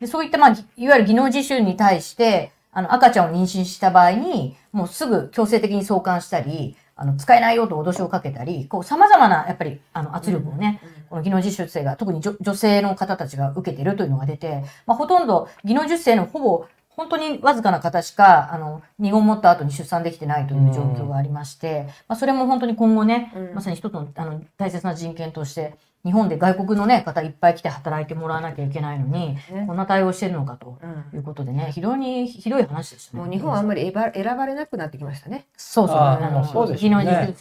[0.01, 25.75] でそういった、まあ、いわゆる技能実習に対して、あの、赤ちゃんを妊娠した場合に、もうすぐ強制的に送還したり、あの、使えないよと脅しをかけたり、こう、様々な、やっぱり、あの、圧力をね、うんうん、この技能実習生が、特に女性の方たちが受けてるというのが出て、まあ、ほとんど技能実習生のほぼ、本当にわずかな方しか、あの、身ごもった後に出産できてないという状況がありまして、うん、まあ、それも本当に今後ね、まさに一つの、あの、大切な人権として、
[26.07, 30.79] 日本で外国の、ね、方いっぱい来て働いてもらわなきゃいけないのに、こんな対応してるのかと
[31.12, 33.23] いうことでね、非常にひどい話でしたね。
[33.25, 35.47] もう日本はあんまり選ばれなくなってきましたね。
[35.57, 35.97] そうそう。
[35.97, 37.35] あのそうですね。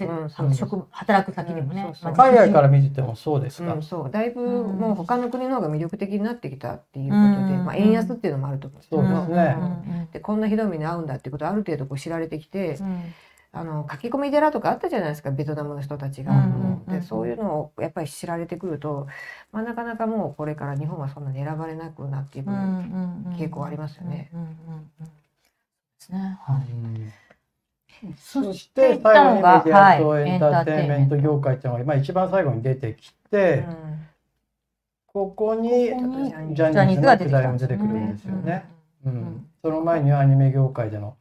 [0.55, 3.77] 職働く先でもね、海外から見ててもそうですか。
[3.81, 10.09] そうだいぶもう他の国の方が魅力的になってきたっていうことで、まあ円安っていうのもあると思うんですけど、そうですね。
[10.11, 12.79] でこんなひどい目に遭うんだっていうことある程度こう知られてきて。
[13.55, 16.33] あの書き込み寺とかあったじゃないですかベトナムの人たちが。
[16.89, 19.07] でそういうのをやっぱり知られてくると、
[19.51, 24.29] まあ、なかなかもうこれから日本はそんなに選ばれなくなっていく傾向ありますよね。
[28.17, 33.65] そして最後にメディアとエンターテインメント業界っていうのが、まあ、一番最後に出てきて、
[35.07, 38.65] ここにジャニーズのくだりも出てくるんですよね。
[39.61, 41.15] その前にはアニメ業界での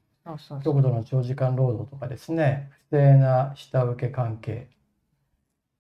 [0.63, 4.69] 極度の長時間労働とかですね不正な下請け関係。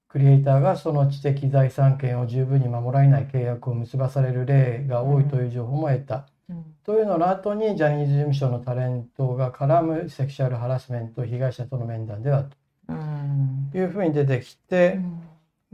[0.08, 6.28] クリエイターがその知的財産権を十分に守られない契約を結ばされる例が多いという情報も得た。
[6.48, 12.56] うん、というのの後にジャニーズ事務所のタレントが絡むセクシャルハラスメント被害者との面談ではと
[12.88, 13.70] うん。
[13.74, 15.23] いうふうに出てきてう、ん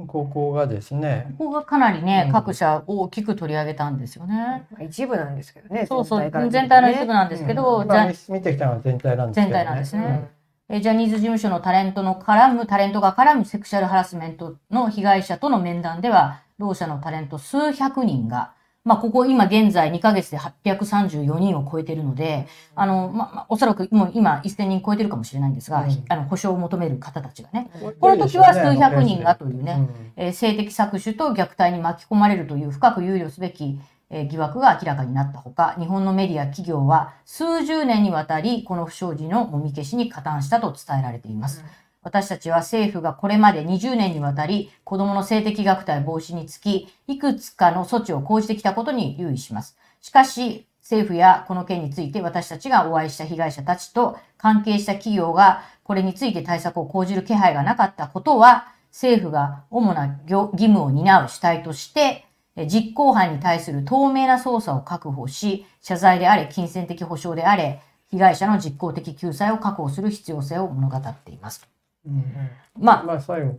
[0.06, 2.32] ここがですね、ここがかなりね、うん。
[2.32, 4.66] 各社大きく取り上げたんですよね。
[4.70, 5.86] まあ一部なんですけどね。
[5.86, 7.88] そうそう、全体の一部なんですけど、うん。
[7.88, 10.28] じゃ今見てきたのは全体なんですけど、全体なんですね。
[10.70, 10.76] うん。
[10.76, 26.04] えジャニーズ事務所のタレントの絡む、タレントが絡むセクシャルハラスメントの被害者との面談では、同社のタレント数百人が、まあ、ここ今現在2ヶ月で834人を超えているので、あの、ま、まあ、おそらくもう今1000人超えてるかもしれないんですが、うん。
[26.08, 27.92] あの、保証を求める方たちがね、うん。
[27.96, 30.12] この時は数百人がというね、うん。
[30.16, 41.62] えー性的搾取と虐待に巻き込まれるという深く憂慮すべき、えー疑惑が明らかになったほか、日本のメディア企業は数十年にわたりこの不祥事のもみ消しに加担したと伝えられています。
[42.02, 49.76] 私たちは政府がこれまで20年にわたり子供の性的虐待防止につき、いくつかの措置を講じてきたことに留意します。
[50.00, 62.24] しかし、政府やこの件について私たちがお会いした被害者たちと関係した企業がこれについて対策を講じる気配がなかったことは、政府が主な義務を担う主体として、
[62.66, 71.68] 実行犯に対する透明な捜査を確保し、謝罪であれ、金銭的保障であれ、被害者の実効的救済を確保する必要性を物語っています。
[72.10, 73.58] うんまあ、まあ最後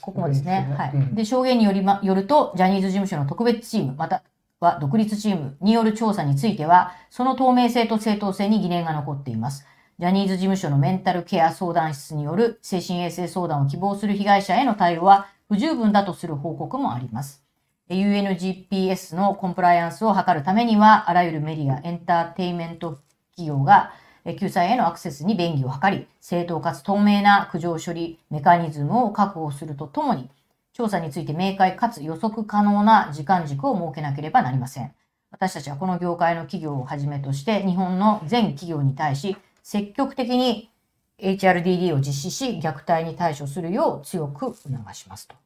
[0.00, 0.74] ここまでですね。
[0.76, 0.90] はい。
[0.94, 4.22] うんで、証言によりま、よると、ジャニーズ事務所の特別チーム、また
[4.58, 9.66] は独立チームによる調査については、その透明性と正当性に疑念が残っています。
[9.98, 17.42] ジャニーズ事務所のメンタルケア相談室による精神衛生相談を希望する被害者への対応は不十分だとする報告もあります。
[17.88, 23.00] UNGPS のコンプライアンスを図るためには、あらゆるメディア、エンターテインメント
[23.36, 30.28] 企業がえー救済へのアクセスに便宜を図り、正当かつ透明な苦情処理メカニズムを確保するとともに、
[30.72, 34.92] 調査について明快かつ予測可能な時間軸を設けなければなりません。
[35.30, 40.70] 私たちはこの業界の企業をはじめとして、日本の全企業に対し、積極的に
[41.18, 45.36] HRDD を実施し、虐待に対処するよう強く促しますと。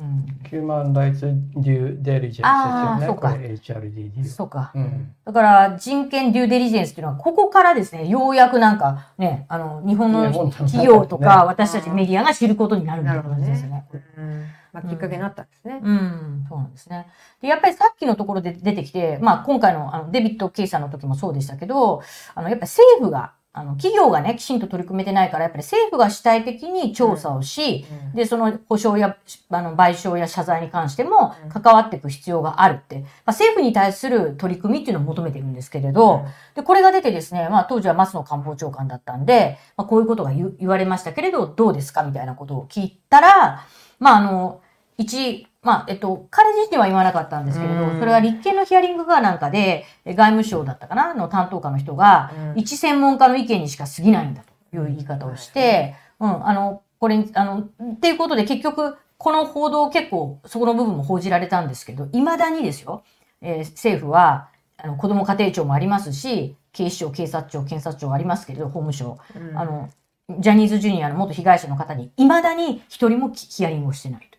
[0.00, 3.06] うん、ヒューマン・ライツ・デュー・デリジェンスですよね。
[3.06, 3.28] そうか
[3.78, 4.24] HRDD。
[4.24, 4.72] そうか。
[4.74, 13.86] うんだから人権デューデリジェンスっていうのは、ここからですね、ようやくなんかね、あの、日本の企業とねか、私たちメディアが知ることになるみたいな感じですね。
[14.16, 15.80] うんまあ、きっかけになったんですね。
[15.82, 17.06] うん、そうなんですね。
[17.42, 22.02] で、やっぱりさっきのところで出てきて、まあ今回のあのデビッド・ケイさんの時もそうでしたけど、
[22.34, 28.14] あの、やっぱり政府が、あの、企業がね、きちんと取り組めてないから、やっぱり政府が主体的に調査をし、うん。
[28.14, 29.16] で、その保証や、
[29.48, 31.50] あの、賠償や謝罪に関してもうん。
[31.50, 43.66] 関わっていく必要があるって、まあ、政府に対する取り組みっていうのを求めてるんですけれど、で、これが出てですね、まあ当時は松野官房長官だったんで、まあこういうことが言言われましたけれど、どうですかみたいなことを聞いたら、
[43.98, 44.60] まああの、
[44.96, 47.98] 一、まあ、えっと、彼自身は言わなかったんですけれどう、ん。
[47.98, 52.58] それは立憲のヒアリングがなんかで、え外務省だったかなの担当官の人が、うん。
[52.58, 63.02] 一専門家の意見にしか過ぎないんだという言い方をして、うん、あの、これに、あの、っていうことで結局、この報道結構そこの部分も報じられたんですけど、未だにですよ、
[63.42, 69.58] えー政府は、あの、子ども家庭庁もありますし、警視庁、警察庁、検察庁ありますけれど、法務省、うん。
[69.58, 69.90] あの、
[70.38, 74.29] ジャニーズジュニアの元被害者の方に、未だに一人もヒアリングをしてない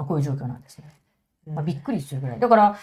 [0.00, 0.94] まあ、こういう状況なんですね。
[1.46, 2.40] まあ、びっくりするぐらい。
[2.40, 2.76] だから、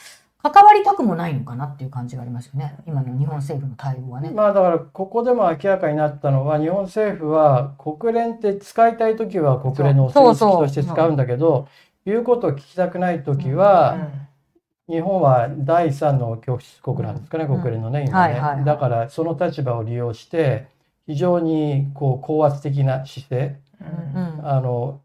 [0.43, 2.77] 関わりたくもないのかなっていう感じがありますよね。
[2.85, 4.29] 今の日本政府の対応はね。
[4.29, 10.67] まあだからここでも明らかになったのは日本政府は国連って使いたい時は国連のおそうそう。
[10.67, 11.67] 墨付きとして使うんだけど
[12.05, 13.97] 言うことを聞きたくない時は
[14.87, 18.57] 日本は第三の教室国なんですかねうん国連のね今はいはいはい。
[18.59, 20.67] ねだからその立場を利用して
[21.07, 23.55] 非常にこう高圧的な姿勢。
[23.81, 24.47] うん。
[24.47, 25.01] あの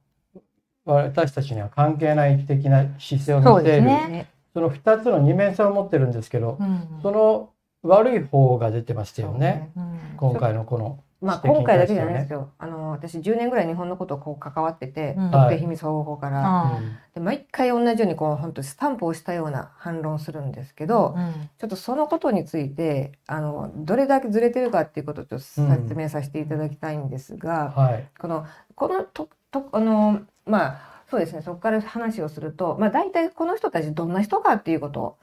[0.84, 3.62] 私たちには関係ない的な姿勢を見せる。
[3.62, 4.08] ですね。
[4.08, 7.00] ねその2つの二面性を持ってるんですけどうん。
[7.02, 7.50] その
[7.82, 9.70] 悪い方が出てましたよね。
[9.76, 9.98] うん。
[10.16, 12.50] 今回のこのまあ、今回だけじゃないですよ。
[12.58, 15.30] あの、私10年ぐらい日本のことをこう関わってて、うん。
[15.30, 16.80] 特定秘密保護法から、あ
[17.14, 21.48] で毎回同じようにこう本当スタンプをしたような反論するんですけど、うん。
[21.58, 28.08] ちょっとそのことについてあのどれだけずれてるかっていうことをちょっと説明させていただきたいんですが、はい。
[28.18, 35.18] このこのととあのまあそうですねそこから話をすると、まあ、大体この人たちどんな人かっていうことを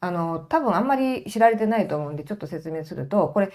[0.00, 3.52] あの多分あんまり知られてないと思うんでちょっと説明するとこれ、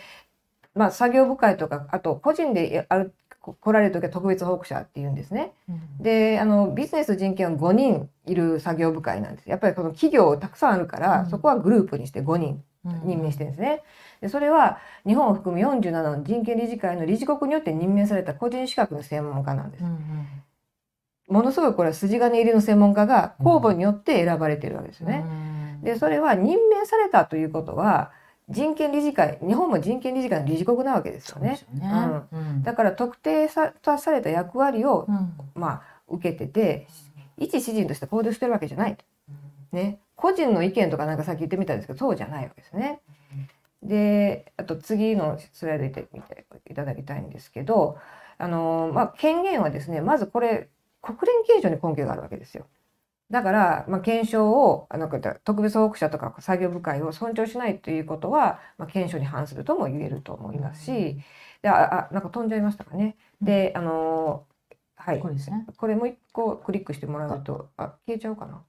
[0.76, 5.54] まあ、作業部会とかあと個人であるこ来られる時は特別報告者っていうんですね。
[6.00, 12.64] であのビジネス人権は5人いる作業部会なんですやっぱりこの企業たくさんあるから、うんそこはグループにして5人
[13.04, 13.84] 任命してるんですね。
[14.22, 19.84] でそれは日本を含む47の人権理事会の理事国によって任命された個人資格の専門家なんです。
[19.84, 20.37] うん
[21.28, 25.26] ものすごいこれは筋金入りの専門家が公募によって選ばれてるわけですよね。
[25.84, 28.12] でそれは任命されたということは
[28.50, 31.58] 人権理事会日本も人権理事会の理事国なわけですよね。
[31.58, 32.22] そうですよね。
[32.32, 36.88] うんだから特定さされた役割を、うんまあ、受けてて
[37.38, 39.06] 一詩人として行動してるわけじゃないと。
[39.74, 43.02] ね、個人の意見とかなんかさっき言ってみたんですけどそうじゃないわけですね。
[43.84, 47.98] であと次のスライド見てみていただきたいんですけど
[48.38, 50.70] あの、まあ、権限はですねまずこれ
[51.16, 52.68] 国連憲章に根拠があるわけですよ。
[53.30, 55.10] だから、まあ、憲章をあの
[55.44, 61.18] 特別保護者とか作業部会を尊重しないということは、まあ、憲章に反するとも言えると思いますし、
[61.62, 63.18] でああなんか飛んじゃいましたかね。
[63.42, 64.48] であの
[64.96, 65.66] はいこれですね。
[65.78, 68.66] これもう一個クリックしてもらうとあ消えちゃうかな。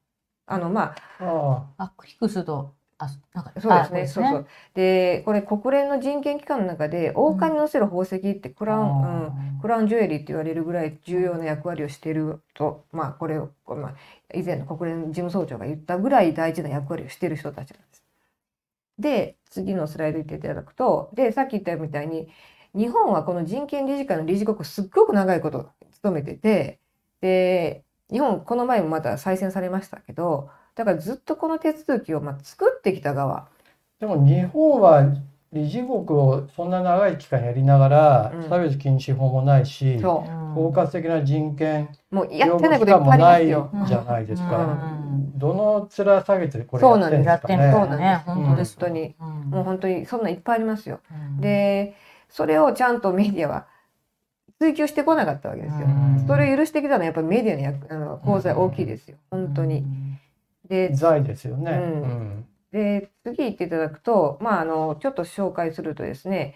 [0.46, 4.02] あのまあああ、クリックすると、あ、なんか、そうですね。
[4.02, 4.48] あそうそう。
[4.74, 13.94] で、これ国連の人権機関の中で王冠に載せる宝石ってクラウン、うんクラウンジュエリーって言われるぐらい重要な役割をしていると、まあこれを、まあ、
[14.34, 18.04] 以前の国連事務総長が言ったぐらい大事な役割をしている人たちなんです。
[18.98, 22.28] で、次のスライド見ていただくと、で、さっき言ったみたいに、
[22.74, 26.80] 日本はこの人権理事会の理事国すっごく長いこと務めてて、
[27.20, 33.48] で、日本この前もまた再選されましたけど、だからずっとこの手続きをまあ作ってきた側、
[33.98, 35.12] でも日本は
[35.52, 43.96] 理事国をそんな長い期間やりながらうん差別禁止法もないし、そ包括的な人権う、もうやってないこともないぱいありますよ。
[43.98, 44.58] じゃないですうか。
[44.58, 47.72] んどの面下げてこれやってんですかね。
[47.72, 48.24] そうだね。
[48.28, 48.76] うん本当です。
[48.78, 49.16] 本当に。
[49.20, 51.00] うんもう本当にそんなんいっぱいありますよ。
[51.10, 51.96] うん、で、
[52.28, 53.66] それをちゃんとメディアは
[54.60, 55.88] 追求してこなかったわけですよ。
[55.88, 59.16] うんそれを許してきたのはやっぱりメディアの役あの功罪大きいですよ。
[59.30, 59.82] 本当に。
[60.68, 61.72] で、罪ですよね。
[61.72, 62.02] うん。
[62.02, 62.48] うん。
[62.72, 66.54] で次行っていただくと、まあ、あのちょっと紹介するとですね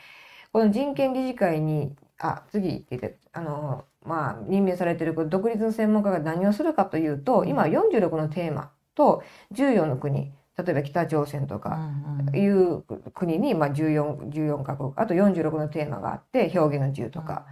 [0.52, 9.22] この人権理事会にあ次行っていたあの、まあ、任命されている独立の専門家が何をするかというと今46のテーマと
[9.54, 11.90] 14の国例えば北朝鮮とか
[12.34, 12.82] いう
[13.14, 17.46] 国に、まあ、14, 14カ国あと46のテーマがあって表現の自由とか、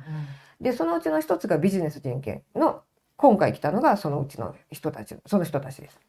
[0.60, 2.82] でそのうちの一つがビジネス人権の
[3.20, 6.00] 今回来たのがそのうちの人たちその人たちです。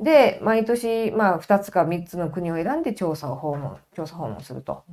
[0.00, 4.84] で毎年、まあ、2つか3つの国を選んで調査を訪問調査訪問すると。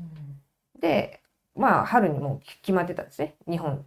[0.81, 1.21] で
[1.55, 3.85] まあ春にもう決まってたんですね日本。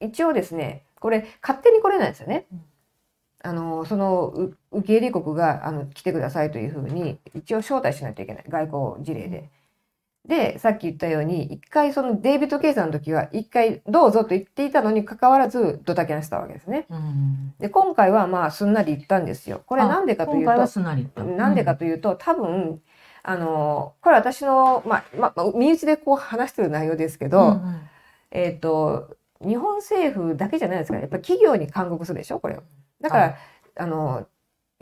[0.00, 2.46] 一応ですねこれ勝手に来れないですよね。
[2.52, 2.64] うん
[3.42, 9.48] あのそのう受け入れ国があの来てくださいというふうに一応招待しないといけない外交事例で。
[10.26, 16.86] でさっき言ったように一回そのデイビッド・ケイさんの時は一回どうぞと言っていたのにかかわらずドタキャンしたわけですね。
[17.58, 19.62] で今回はまあすんなり言ったんですよ。
[19.66, 22.80] これなんでかというとなんでかというと多分
[23.22, 27.60] あのこれ私の、まあまあ、身内でこう話してる内容ですけど、
[28.30, 32.62] えっ、と日本政府だけじゃないですからやっぱり企業に勧告するでしょこれを。
[33.00, 33.36] だから、は
[33.76, 34.26] あの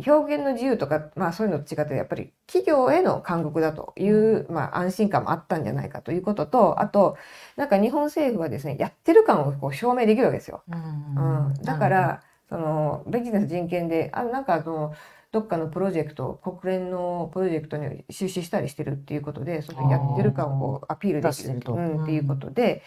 [0.06, 7.16] 表現の自由とか、まあ、そういうのと違ってやっぱり企業への勧告だという、まあ、安心感もあったんじゃないかということとあと
[7.56, 10.62] なんか日本政府はですねやってる感をこう証明できるわけですよ。
[10.68, 14.94] うん、だからそのビジネス人権であなんかあの
[15.32, 22.82] どっかのプロジェクト国連のプロジェクトに出資したりしてるっていうことでそのやってる感をアピールできるとうん、っていうことで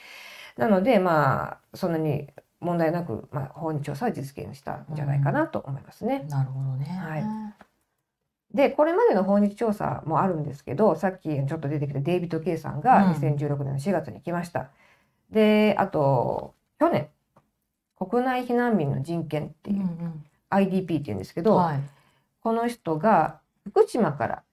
[0.57, 2.27] なのでまあそんなに
[2.61, 6.25] 問題なく、まあ、法に調査は実現したんじゃないかなと思いますね。
[6.29, 6.85] なるほどね。
[6.85, 7.23] はい
[8.53, 14.69] でこれまでの訪日調査もあるんですけどさっきちょっと出てきたデイビッド・ケイさんがうん2016年の4月に来ました。
[15.29, 17.07] であと去年
[17.97, 19.87] 国内避難民の人権っていう、
[20.49, 21.79] IDP っていうんですけど、はい。
[22.41, 24.43] この人が福島から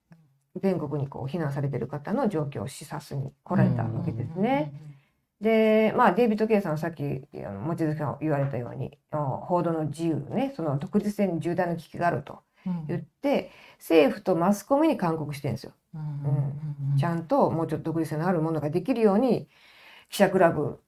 [0.57, 4.73] 全国にこう避難されてる方の状況を視察に来られたわけですね。
[5.41, 7.03] でまあデイビッド・ケイさんはさっき
[7.35, 12.41] あの望月さん言われたように報道の自由ねその独立性に重大な危機があると
[12.89, 15.73] 言って政府とマスコミに勧告してるんですよ。
[16.99, 19.49] ちゃんともうちょっと独立性のあるものができるように
[20.11, 20.81] 記者クラブ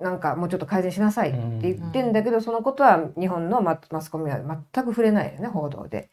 [0.00, 6.10] なんかもうちょっと改善しなさいって言ってんだけど、そのことは日本のママスコミは全く触れないよね報道で。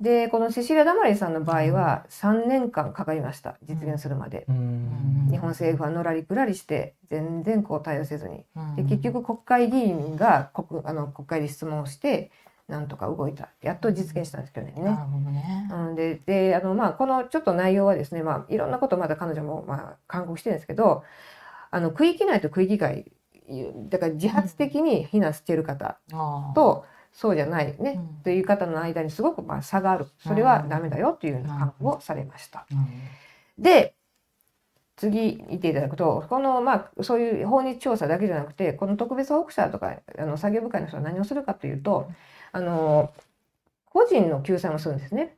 [0.00, 4.46] でこのセシリア・ダマリさんの場合は3年間かかりました実現するまで。
[4.48, 5.28] うん。
[5.30, 8.44] 日本政府はのらりくらりして全然こう対応せずに。
[8.76, 12.30] でで結局国会議員が国あの国会で質問をして
[12.68, 13.48] なんとか動いた。
[13.60, 14.74] やっと実現したんですけどね。
[14.80, 15.68] なるほどね。
[15.72, 21.02] うん、でであの、まあ、このちょっと内容はですね、まあ、いろんなことまだ彼女も、まあ、勧告してるんですけど
[21.70, 23.10] あの区域内と区域外
[23.88, 26.84] だから自発的に避難している方ああと、
[27.18, 28.22] そうじゃないね、うん。
[28.22, 30.06] という方の間にすごくまあ差がある。
[30.20, 32.64] それはダメだよというような勧告をされました。
[33.58, 33.96] で
[34.94, 42.08] 次見ていただくとこのまあそういう訪日調査だけじゃなくてこの特別保護者とかあの作業部会の人は何をするかというと
[42.52, 43.12] あの
[43.86, 45.34] 個人の救済もするんですね。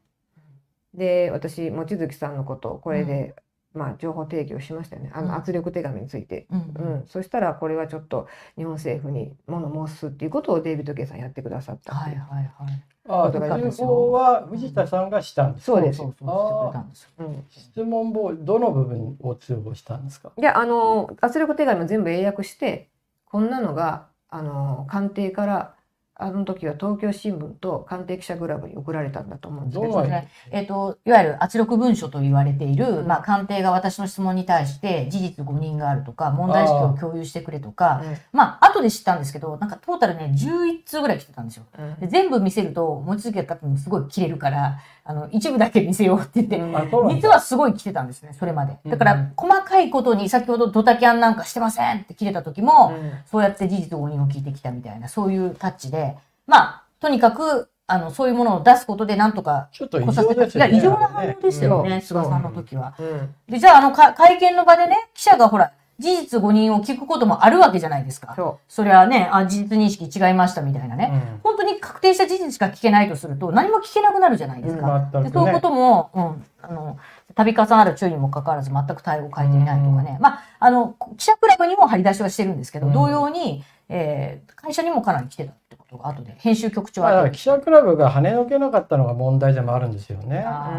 [0.93, 3.35] で私望月さんのことをこれで、
[3.73, 5.11] まあ、情報提供しましたよね。
[5.15, 5.29] あうん。
[5.29, 6.47] の圧力手紙について。
[6.51, 11.95] うんうん、そしたらこれはちょっと日本政府に物申すっていうことをデイビッド・ケイさんやってくださった。
[11.95, 12.85] はいはいはい。
[13.09, 15.73] あ通報は藤田さんがしたんですか？
[15.73, 17.11] そうですそうそうそうしてくれたんですよ。
[17.19, 17.45] うん。
[17.49, 20.33] 質問ボーどの部分を通報したんですか？
[20.37, 22.89] いやあの圧力手紙も全部英訳して
[23.25, 25.75] こんなのがあの官邸から
[26.23, 30.03] あの時は東京新聞と官邸記者クラブに送られたんだと思うんですけど。
[30.03, 33.07] ねえっ、と、いわゆる圧力文書と言われている、うん。
[33.07, 38.03] まあ、官邸が私の質問に対して事実誤認があるとか、問題意識を共有してくれとか、
[38.33, 41.65] まあ、後で知ったんですけど、なんかトータルね、11通ぐらい来てたんですよ。
[41.79, 42.01] うん。
[42.01, 44.79] で全部見せると、望月が勝手にすごい切れるから、
[45.11, 48.79] あの、一部だけ見せようって言って、実はすごい来てたんですね、それまで。
[48.87, 60.05] だから、うん細かいことに、先ほどドタキャンなんかしてませんって切れた時も、うんそうやって事実誤認を聞いてきたみたいな、そういうタッチで、まあ、とにかく、あの、そういうものを出すことでなんとかちょっと異。
[60.05, 60.77] 常ですよね。
[60.77, 62.95] 異常な反応でしたよね、うん菅さんの時は。
[63.01, 68.33] うんで、じゃあ、あの、か会見の場でね、記者がほら、事実誤認を聞くこともあるわけじゃないですか。
[68.35, 71.11] そそりゃね、あ、事実認識違いましたみたいなね。
[71.13, 75.11] うん本当に確定した事実しか聞けないとすると、何も聞けなくなるじゃないですか。
[75.13, 76.97] 全くねでそういうことも、うん、あの、
[77.35, 80.17] 度重なる注意にもかかわらず全く対応を変えていないとかね。
[80.21, 90.45] まあ、あの、記者クラブにも張り出しはしてるんですけど、うん同様に、えー会社にもかなり来てたってことが後で、編集局長はら記者クラブが跳ねのけなかったのが問題でもあるんですよね。
[90.47, 90.71] あ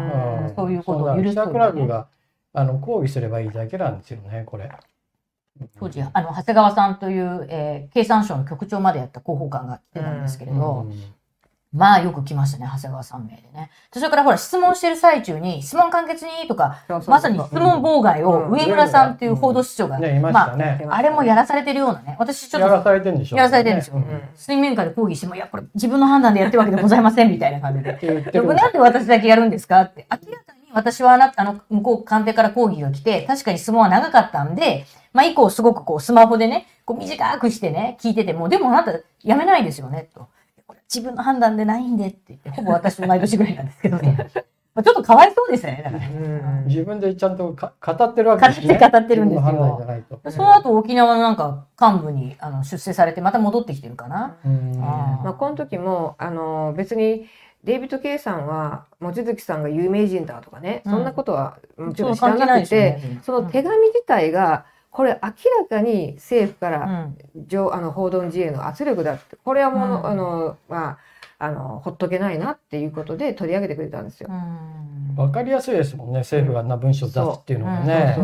[0.46, 2.06] ーんそういうことをそ許すね記者クラブが
[2.52, 4.70] あの抗議すればいいだけなんですよね、これ。
[5.78, 11.14] 当時、あの、長谷川さんという、えー経産省の局長までやった広報官が来てたんですけれど、うん
[11.72, 13.70] まあよく来ましたね、長谷川さん名でね。
[13.92, 20.86] それからほら、質問してる最中に、質問簡潔にとか、まさに質問妨害をうん上村さんっていう報道室長が、ましたね。
[20.90, 23.38] あれもやらされてるようなね、私ちょっとやらされてるんでしょうね。
[23.38, 27.90] やらされてるんですようん水面下で抗議しても、いや、これ自分の判断でやってるわけでございませんみたいな感じで。
[27.90, 30.06] って言ってでるこれなんで私だけやるんですかって。
[30.10, 40.28] 明らかに私はあなた、あの、向こう官邸から抗議が来て、確かに質問は長かったんで、まあ以降すごくこうスマホでね、こう短くしてね、聞いてても、でもあなたやめないですよね、と。
[40.66, 44.16] これ自分の判断でないんでって言って、ほぼ私と同い年ぐらいなんですけどね。
[44.74, 46.10] まあちょっとかわいそうですよね、だからね。
[46.14, 48.68] うん自分でちゃんとか語ってるわけですね。
[48.68, 50.30] 語って語ってるんですよ自分の判断じゃないと。
[50.30, 54.36] その後沖縄のなんか幹部にあの出世されてまた戻ってきてるかな。
[54.46, 57.26] うんあまあ、この時もあの別に
[57.64, 60.92] デイビッド・ケイさんは望月さんが有名人だとかね、うん。
[60.92, 63.20] そんなことはもちろん知らなくて、ね。
[63.22, 65.28] その手紙自体がこれ明
[65.60, 70.06] らかに政府かうらん上、あの報道の自由の圧力だってこれはもの、うん。
[70.06, 70.98] あのまあ
[71.42, 74.28] あのほっとけないなっていうことで取り上げてくれたんですよ。
[74.30, 75.16] うん。
[75.16, 78.16] わかりやすいですもんね、政府があんな文章を出すっていうのがね。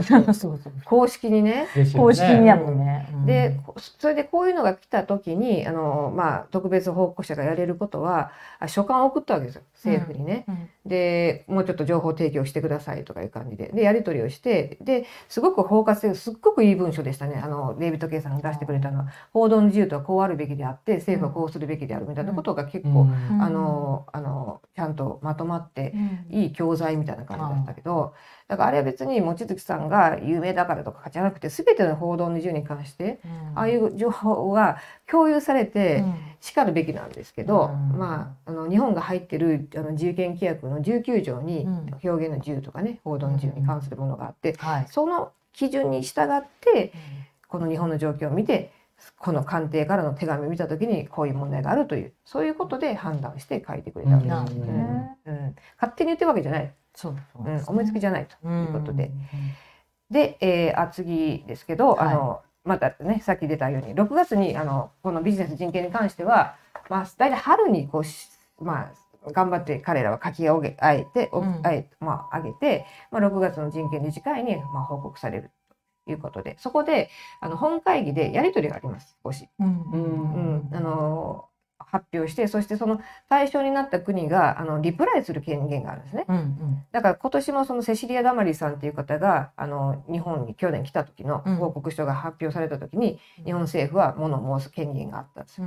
[0.85, 1.67] 公式にね。
[1.75, 1.87] ね。
[1.97, 3.09] 公式にやもんね。
[3.13, 3.27] うん。
[3.27, 3.59] で、
[3.99, 10.45] それでこういうのが来た時にあの、まあ、特別報告者がやれることはあ書簡を送ったわけですよ政府にね。
[10.47, 10.69] うん。
[10.87, 13.73] でもうちょっと情報提供してくださいとかいう感じで。
[13.75, 17.41] でやり取りをしてですごく包括性すっごくいい文書でしたね。
[17.43, 23.08] あのデイビッド・ケイさんが出してくれたのは報道の自由とはこうあるべきであって政府はこうするべきであるみたいなことが結構、うん
[23.41, 26.27] あのあのちゃんとまとまってうん。
[26.31, 28.15] いい教材みたいな感じだったけど、
[28.49, 33.21] だからあれは別に望月さんが有名だからとかじゃなくて全ての報道の自由に関して
[33.55, 34.79] ああいう情報が
[35.11, 36.05] 共有されて
[36.41, 37.99] しかるべきなんですけど、うん。
[37.99, 41.79] まあ、あの日本が入ってるあの自由権規約の19条にうん。
[42.03, 44.87] 表現の自由とかね報道の自由に関するものがあってはい。
[44.89, 46.93] その基準に従って
[47.49, 48.71] この日本の状況を見て
[49.19, 55.19] この官邸からの手紙を見た時にこういう問題があるというそういうことで判断して書いてくれたわけですなるほどね。
[55.27, 59.11] うん、勝手に言ってるわけじゃない、そうそううん、思いつきじゃないとということで。
[60.11, 62.09] で、えーあ次ですけど、はい。
[62.09, 66.57] あのまたねさっき出たように6月にあのこのビジネス人権に関しては、
[66.89, 68.29] まあ、大体春にこうし、
[68.61, 68.91] ま
[69.27, 71.61] あ、頑張って彼らは書き上げあえて、おうん。
[71.65, 75.45] あえまあ、上げて、まあ、6月の人権理事会に、まあ、報告される。
[75.45, 75.51] と
[76.13, 79.49] いうことでそこであの本会議でやり取りがあります少し。
[79.59, 79.67] うん。
[79.67, 80.71] ううん。
[80.71, 81.45] ん、あの
[81.91, 83.01] 発表してそしてその
[83.31, 86.27] 対象になった国があのリプライする権限があるんですね。
[86.29, 86.85] うんうん。
[86.93, 91.57] だから今年もそのセシリア・ダマリさんという方があの日本に去年来た時のうん。
[91.57, 95.67] 報告書が発表された時に、日本政府は物申す権限があったんですよ。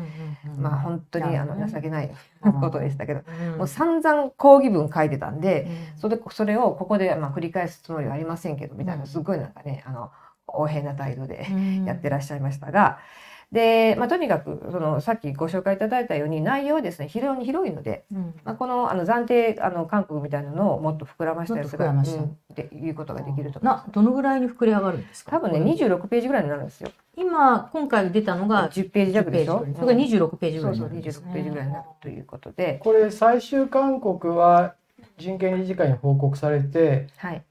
[0.57, 2.11] まあ本当にあの情けない
[2.41, 3.21] ことでしたけど、
[3.57, 10.11] もう散々抗議文書いてたんで、それそれをここでまあ繰り返すつもりはありませんけどみたいなすごいなんかねあの
[10.53, 11.45] 横柄な態度で
[11.85, 12.99] やってらっしゃいましたが。
[13.51, 18.05] でまあ、とにかくそのさっきご紹介いただいたように内容はですね非常に広いので、
[18.45, 25.31] まあ、このあの暫定あの韓国みたいなのをもっと膨らましたやつが、もっと膨らましたうんっていうことができると思いますなどのぐらいに膨れ上がるんですか？
[25.31, 26.91] 多分ね26ページぐらいになるんですよ。
[27.17, 29.65] 今今回出たのが10ページ弱でしょ？
[29.77, 34.75] それが26ページぐらいそうそうになるんですね26ページぐらいになるということで、これ最終勧告は
[35.17, 37.43] 人権理事会に報告されてはい。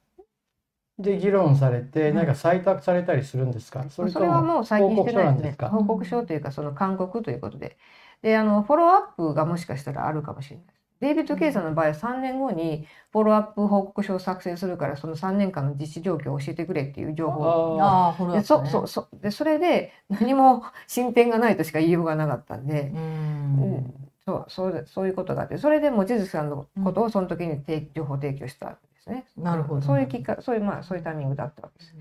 [1.03, 5.53] で議論されてうんなんか採択されたりするんですか、そそれれともはもう最近してないですね。
[5.53, 5.79] 報告書なんですか？
[5.79, 7.79] 報告書というか、その勧告ということで。
[8.23, 10.67] で、あの、フォローアップがもしかしたらあるかもしれない。
[11.01, 17.57] デイビッド・ケイさんの場合は3年後にフォローアップ報告書を作成するから、その3年間の実施状況を教えてくれっていう情報を。
[17.79, 22.99] あああ、フォローアでそップねそうそうでそれで何も進展がないとしか言いようがなかったんで、う
[23.57, 24.11] うんん。
[24.27, 29.27] そうそうそういうことがあってそれで望月さんのことをその時に提情報提供したんですね。
[29.37, 29.83] なるほど。
[29.83, 31.95] そういうきっかそういうまあそういうタイミングだったわけです。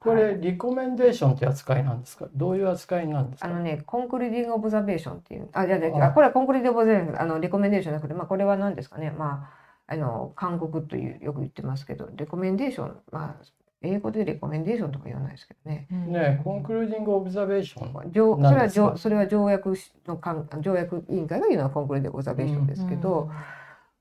[0.00, 0.40] これはい。
[0.40, 2.26] リコメンデーションって扱いなんですか？
[2.34, 3.48] どういう扱いなんですか？
[3.48, 6.12] あのね、 concluding observation っていう、あ、いやいやああ。
[6.12, 9.50] これは concluding observation、あの、 recommendation じゃなくて、まあ、これは何ですかね、ま
[9.88, 13.44] あ、あの、勧告という、よく言ってますけど、 recommendation、まあ、
[13.82, 15.86] 英語で recommendation とか言わないですけどね。
[15.90, 18.90] ね concluding observation 条それは何ですか？
[18.92, 19.74] 条それは条約
[20.06, 23.30] のかん条約委員会が言うのは concluding observation ですけど、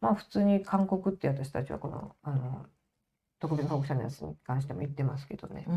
[0.02, 2.66] まあ普通に勧告って私たちはこのあの
[3.40, 5.66] 特別報告者のやつに関しても言ってますけどね。
[5.68, 5.76] うん。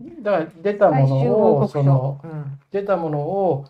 [0.00, 0.22] うん。
[0.22, 3.66] だから出たものをその、うん、出たものを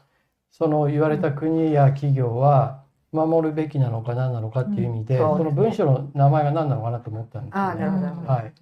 [0.51, 5.21] その言われた国や企業は守るべきなのか何なのかっていう意味で、うん。
[5.29, 7.53] そうその文章の名前が何なのかなと思ったんで。
[7.53, 8.07] すああよね。
[8.27, 8.53] はい。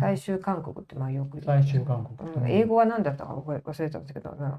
[0.00, 2.50] 最終勧告ってまあよく最終勧告うん。
[2.50, 4.54] 英語は何だったか覚え忘れたんですけど、うん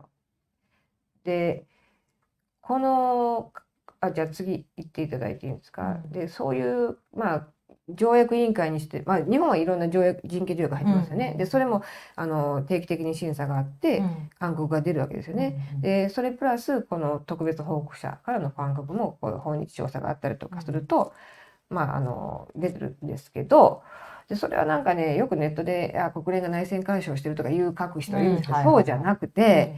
[1.23, 1.65] で
[2.61, 3.51] この
[4.05, 6.11] あじゃあ次行っていただいていいんですか、うん。
[6.11, 7.47] でそういうまあ
[7.89, 11.37] 条約委員会にして、まあ、日本はいろんな条約人権条約が入ってますよね、うん。
[11.37, 11.83] でそれも
[12.15, 14.29] あの定期的に審査があって、うん。
[14.39, 15.79] 勧告が出るわけですよね。
[15.81, 21.13] でそれプラスこの特別報告者からの勧告もこう訪日調査があったりとかすると、
[21.69, 23.83] まああの出てるんですけど
[24.27, 29.75] でそれはなんかねよくネットであ国連が内戦干渉してるとかいう書く人いるんですけど、そうじゃなくて、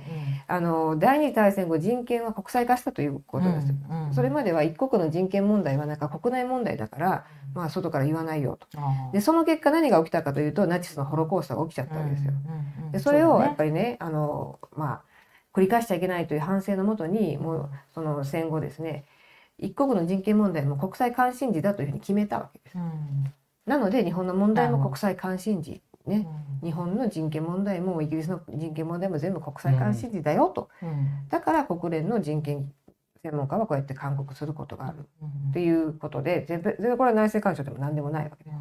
[0.48, 3.68] あの第二次大戦後人権は国際化したということです。
[3.89, 4.14] うんうん。
[4.14, 8.68] それまでは一国の人権問題はなんか国内問題だから、まあ、外から言わないよと。
[9.12, 12.32] でその結果何が起きたかというとナチスのホロコーストが起きちゃったわけですよ。
[12.32, 12.91] うんうんうん。
[12.93, 15.02] でそれをやっりぱりねあのまあ
[15.54, 19.06] 繰り返しちゃいけないという反省のもとにもうその戦後ですね
[19.60, 22.78] 一国の人権問題も国際関心事だというふうに決めたわけです。
[23.68, 26.28] なので日本の問題も国際関心事ね。
[26.63, 30.70] 日本の人権問題もイギリスの人権問題も全部国際関心事だよと、
[31.30, 32.72] だから国連の人権
[33.22, 35.07] 専門家はこうやって勧告することがある。
[35.49, 38.55] っていうことで全然これは内政干渉でも何でもないわけです。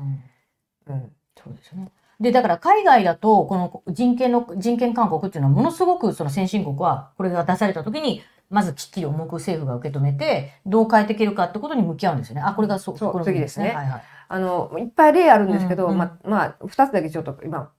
[0.88, 1.12] うん。
[1.42, 1.90] そうですね。
[2.18, 12.42] で、だから海外だと、この人権の、人権勧告っていうのはものすごくその先進国は、これが出された時に、まずきっちり重く政府が受け止めて、どう変えていけるかってことに向き合うんですよね。
[12.42, 13.68] あ、これがそう、そうこの次ですね。
[13.68, 14.02] はいはい。
[14.29, 15.99] あのいっぱい例あるんですけど、うんうん。
[15.99, 17.70] ままあ2つだけちょっと今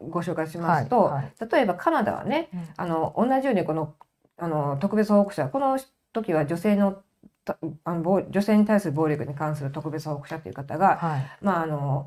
[0.00, 1.32] ご紹介しますと、はいはい。
[1.52, 2.68] 例えばカナダはねうん。
[2.76, 3.94] あの同じようにこの
[4.36, 5.78] あの特別報告者この
[6.12, 7.02] 時は女性の
[7.44, 11.30] たあの暴女性に対する暴力に関する特別報告者という方が、はい。
[11.40, 12.06] まああの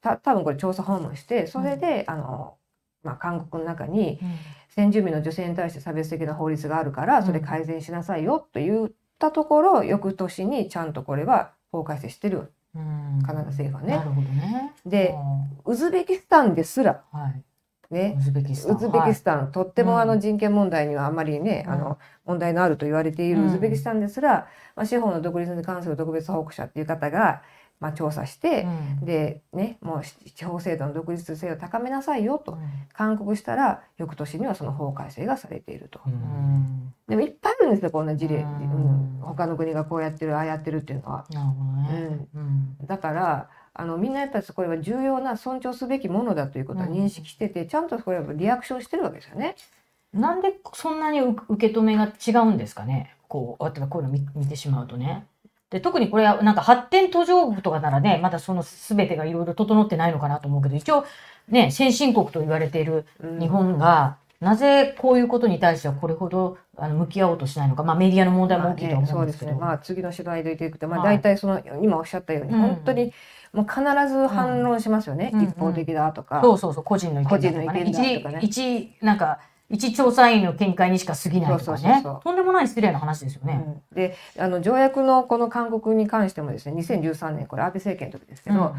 [0.00, 2.54] た多分これ調査訪問してそれで、あの
[3.02, 4.18] まあ、韓国の中に
[4.68, 12.48] 先住民の女性に対して差別的な法律があるからそれ改善しなさいよと言ったところ、翌年にちゃんとこれは法改正してるうん
[13.26, 13.96] カナダ政府はね。
[13.96, 14.72] なるほどね。
[14.86, 15.14] で
[15.64, 16.92] うウズベキスタンですら。
[16.92, 17.42] んはい。
[17.90, 18.16] ね。
[18.18, 18.76] ウズベキスタン。
[18.76, 20.08] ウズベキスタン、とってもあうん。
[20.08, 21.72] の人権問題にはあまりね、うん。
[21.72, 23.46] あの問題のあると言われているうん。
[23.46, 27.42] ウズベキスタンですら、まあ、司法の独立に関する特別報告者っていう方が、
[27.80, 28.62] まあ、調査して、
[29.00, 32.58] うんでねもう司法制度の独立性を高めなさいよとうん
[32.92, 36.00] 勧告したら翌年にはその法改正がされていると。
[36.06, 41.24] ううんんでもいっぱいあるんですよこんな事例、ううんん他の国がこうやってるああやってるっていうのは。
[41.30, 42.26] なるほどね。
[42.34, 49.54] うんだからあのみんなやっぱりこれは重要な尊重すべきものだということは認識してて、ちゃんとこれはリアクションしてるわけですよね。
[50.12, 55.26] なんでそんなに受受け止めが違うんですかねこう、例えばこういうの見見てしまうとね。
[55.70, 61.04] で、特にこれはなんか発展途上国とかならね、まだその全てがいろいろ整ってないのかなと思うけど、一応
[61.48, 68.96] ね、先進国と言われているうん日本が、なぜこういうことに対してはこれほどあの向き合おうとしないのか、まあメディアの問題も大きいと。
[68.96, 69.54] 思うんですけど。
[69.54, 73.12] まあ次の取材で言っていくと、まあはい大体その今おっしゃったように、うん本当に
[73.52, 75.30] もう必ず反論しますよね。
[75.34, 76.40] うん一方的だとか。
[76.42, 77.66] そうそうそう、個人の意見だとかね。
[77.66, 79.40] 個人の意見だとかね一、一、なんか、
[79.70, 82.20] 一調査員の見解にしか過ぎないとかねそうそうそうそう。
[82.22, 83.62] とんでもない失礼な話ですよね。
[83.66, 88.72] うんであの条約のこの勧告に関してもですね2013年これ安倍政権の時ですけど、うん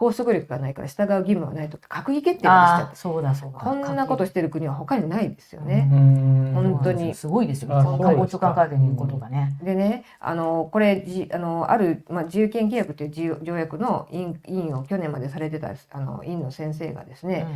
[0.00, 3.58] 拘束力がないから従う義務はないとか閣議決定までしちゃっああ、そうだそうだ。
[3.58, 5.90] たこんなことしてる国は他にないですよね。
[5.92, 7.76] うん本当にすごいですよ。
[7.76, 9.58] あそのそうですか官房長官会見にことがね。
[9.62, 17.46] でねあのこれじあのある、まあ、自由権規約という自由条約の委員委員を去年までされてたあの委員の先生がですね、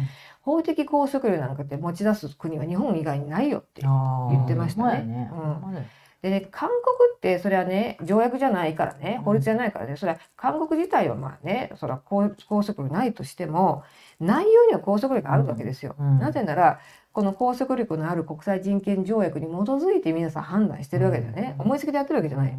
[0.44, 5.30] 法的拘束力なんかって持ち出す国は日本以外にないよって言ってましたね。
[6.20, 6.80] でね韓国
[7.14, 13.84] ってそれはね条約じゃないからね法律じゃないからね、それは韓国自体はまあねそれは拘拘束力ないとしても
[14.20, 15.96] 内容には拘束力があるわけですよ。
[15.98, 16.18] うん。
[16.18, 16.80] なぜなら
[17.12, 21.56] この拘束力のある国際人権条約に基づいて皆さん判断してるわけだよね。
[21.58, 21.66] うん。
[21.66, 22.58] 思いつきでやってるわけじゃない。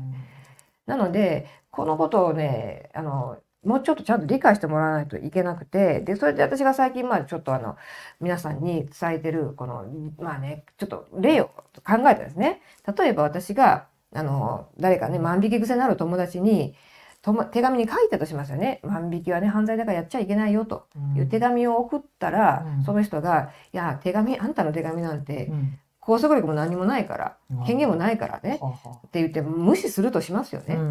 [0.85, 7.75] なのでこのことをねあのもうちょっとちゃんと理解してもらわないといけなくてでそれで私が最近まあちょっとあの
[8.21, 9.85] 皆さんに伝えてるこの
[10.19, 11.53] まあねちょっと例を考
[11.83, 12.61] えたんですね。
[12.97, 16.75] 例えば私があの誰かね万引き癖のある友達に
[17.21, 18.79] とも手紙に書いたとしますよね。
[18.83, 20.87] 万引きはね犯罪だからやっちゃいけないよと
[21.17, 27.35] いう手紙を送ったら、うんその人が「いや手紙あんたの手紙なんてうん拘束力も何もないから
[27.65, 28.59] 権限もないからね」
[29.07, 30.75] って言って無視するとしますよね。
[30.75, 30.85] うんう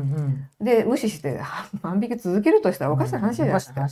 [0.62, 0.64] ん。
[0.64, 3.86] で無視しては万引き続けるとしたらおかしな話じゃないですか。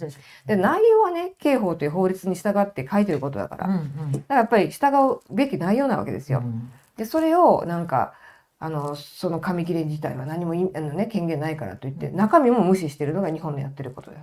[0.46, 3.84] で内容はね刑法という法律に従って書いてることだから、だか
[4.28, 6.40] らやっぱり従うべき内容なわけですよ。
[6.40, 6.70] うん。
[6.96, 8.14] でそれをなんか
[8.58, 14.22] あのその紙切れ自体は何もいあの、ね、権限ないからといって中身も無視してるのが日本のやってることだよ。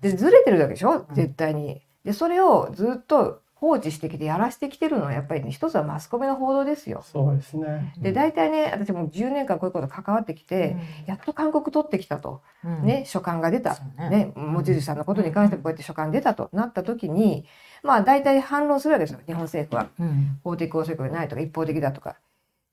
[0.00, 1.06] でずれてるわけでしょ？
[1.12, 1.82] 絶対に。
[2.04, 7.02] でそれをずっと放置してきてやらしてきてるのはやっぱりね一つはマスコミの報道ですよ。
[7.02, 7.92] そうですね。
[7.98, 12.84] で大体ね私もう10年間こういうこと関わってきて、やっと韓国取ってきたと、うん。
[12.84, 14.10] ね、書簡が出た、ね。
[14.10, 17.46] ね、望月さんのことに関してこうやって書簡出たとなった時に、
[17.82, 19.20] まあ大体反論するわけですよ。
[19.26, 19.90] 日本政府は。
[19.98, 20.38] うん。
[20.44, 22.10] 法的拘束力ないとか一方的だとか。
[22.10, 22.14] っ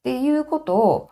[0.04, 1.10] ていうことを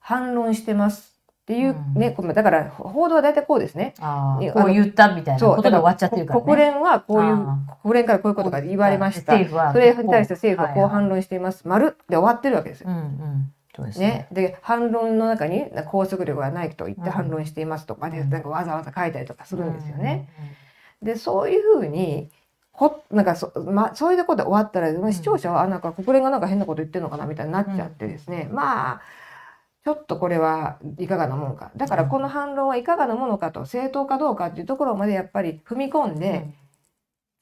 [0.00, 1.11] 反論してます
[1.42, 3.94] っていうね、これだから報道は大体こうですね。
[3.98, 6.44] あーこう言ったみたいなことで終わっちゃってるからね。
[6.44, 9.32] 国連はこういうあ国連からこういうことが言われました。
[9.32, 11.12] 政府はそれに対して政府はこう反論。
[11.12, 11.68] 論しています。
[11.68, 13.52] 丸で終わってるわけですようんうん。
[13.74, 20.28] そうですねね。、で反論の中に拘束力がないと言ってうん反論していますとかで、うんなんかわざわざ書いたりとかするんですよね。
[21.02, 22.30] でそういうふうに
[22.72, 29.00] ほなんかそ,、ま、そういうことで終わったら視聴者はあなんか国連がなんか変なこと言ってるのかなみたいになっちゃってですね、まあ
[29.84, 36.18] ちょっとこれはいかがなものかだからこの反論はいかがなものかと正当かどうかっていうところまでやっぱり踏み込んうん。
[36.20, 36.46] で、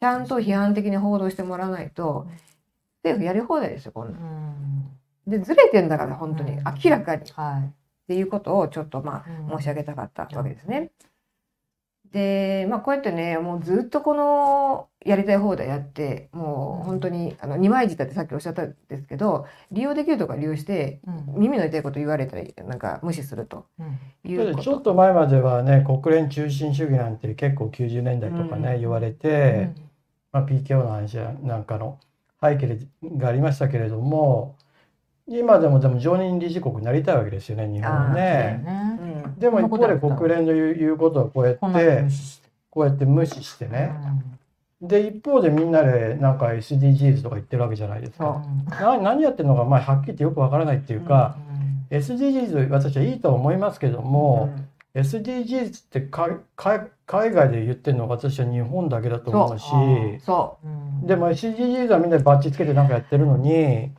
[0.01, 2.27] ちゃんと批判的に報道してもらわないと
[3.05, 4.19] 政府やり放題ですよこんうな。
[5.27, 7.31] でずれてんだから本当にうん明らかに。
[7.33, 7.69] はい。
[7.69, 7.73] っ
[8.09, 10.91] ていうことをちょっとまうんあ申し上げたかったわけですね。
[12.13, 21.41] でまあこうやってねもうずっとこのやりたい放題やってもう本当にあの二枚舌ってさっきおっしゃったんですけど利用できるとか利用してうん。
[21.41, 23.99] 耳の痛いこと言われたりなんか無視するとうん。
[24.31, 24.63] いうこと。
[24.65, 28.81] ちょっと前まではね国連中心主義なんて結構90年代とかね、うん。
[28.81, 29.71] 言われて、
[30.33, 31.99] まあ、PKO の話やなんかの
[32.43, 32.79] 背景
[33.17, 34.57] がありましたけれども
[35.27, 38.90] 今でもでも常任理事国になりたいわけですよね日本はそうだよね。
[39.41, 41.61] でも一方で国連の言うことはこうやって。
[42.71, 43.93] こうやって無視してね、
[44.81, 48.43] で一方でみんなでなんか SDGs とか言ってるわけじゃないですか。
[48.81, 51.37] な何やってるのかまあはっきり言ってよくわからないっていうか、
[51.91, 54.55] SDGs 私はいいとは思いますけども、
[54.95, 59.65] SDGs ってかか海外で言ってるのは私は日本だけだと思うし。
[59.73, 59.77] う。
[60.17, 60.21] ん。
[60.21, 60.59] そ
[61.03, 63.91] でも SDGs はみんなでバッチつけてなんかやってるのに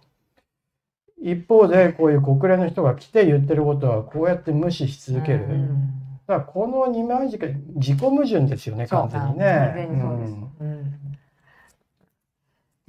[1.22, 7.46] 一方でこういう国連の人が来て言ってることはこうやって無視し続ける、うんだからこの二枚軸
[7.76, 9.90] 自己矛盾ですよね完全にね。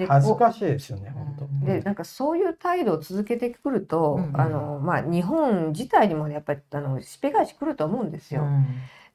[0.07, 1.66] 恥ずかしいですよね本当。
[1.66, 4.41] でなんかそういう態度を続けてくると、うん。
[4.41, 8.45] あのまあ、日本自体にもやっぱりあのしっぺ返しくると思うんですよ。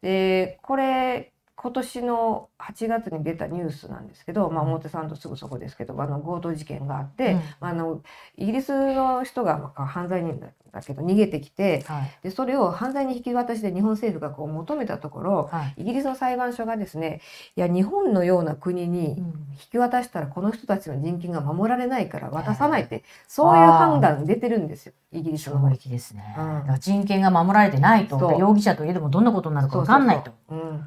[0.01, 7.41] でこれ今年の8月に出たニュースなんですけど、まあ、表参道すぐそこですけどあの強盗事件があって、うん。
[7.61, 8.01] あの
[8.37, 12.19] イギリスの人がまあ犯罪人だけど逃げてきてはい。
[12.21, 15.81] でそれを犯罪に引き渡しで日本政府がこう求めたところはい。
[15.81, 17.21] イギリスの裁判所がですね
[17.55, 19.25] いや日本のような国に引
[19.71, 26.35] き渡したらこの人たちの人権が守られないから渡さないってそういう判断出てるんですよイギリスの衝方ですね。
[26.37, 26.79] うん。
[26.79, 28.39] 人権が守られてないとそう。
[28.39, 30.31] 容疑者といえどもどんなことになるかわかんないと。
[30.49, 30.79] うん、はは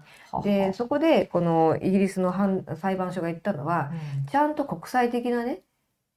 [0.43, 3.91] でそこでこのイギリスの判裁判所が言ったのは
[4.23, 4.27] うん。
[4.27, 5.63] ちゃんと国際的なね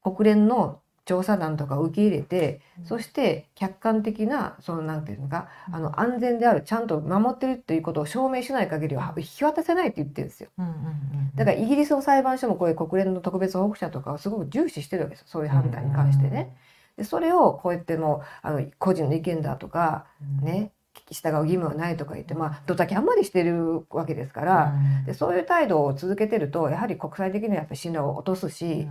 [0.03, 10.49] 国連の調査団とかを受け入れて、そして客観的なそのなんていうのかあの安全であるちゃんと守ってるっていうことを証明しない限りは引き渡せないって言ってるんですよ。
[10.57, 15.28] うんうんうんだからイギリスの裁判所もこういう国連の特別保護者とかをすごく重視してるわけですよ。
[15.28, 16.55] そういう判断に関してね。
[16.95, 20.05] でそれをこうやってもうあの個人の意見だとか
[20.41, 20.45] うん。
[20.45, 24.73] ね聞き従う義務はないとか言ってまあドタキャンまでしてるわけですから。
[24.99, 25.05] うん。
[25.05, 28.87] でそういう態度を続けてるとやはり国際的にはやっぱり信頼を落とすし、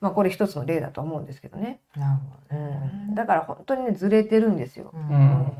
[0.00, 4.92] まあ、これ一つの例だと思うんですけどね、なるほどうねん、だから本当にねずれてるんですよ。
[4.94, 5.04] ううん。
[5.04, 5.52] ん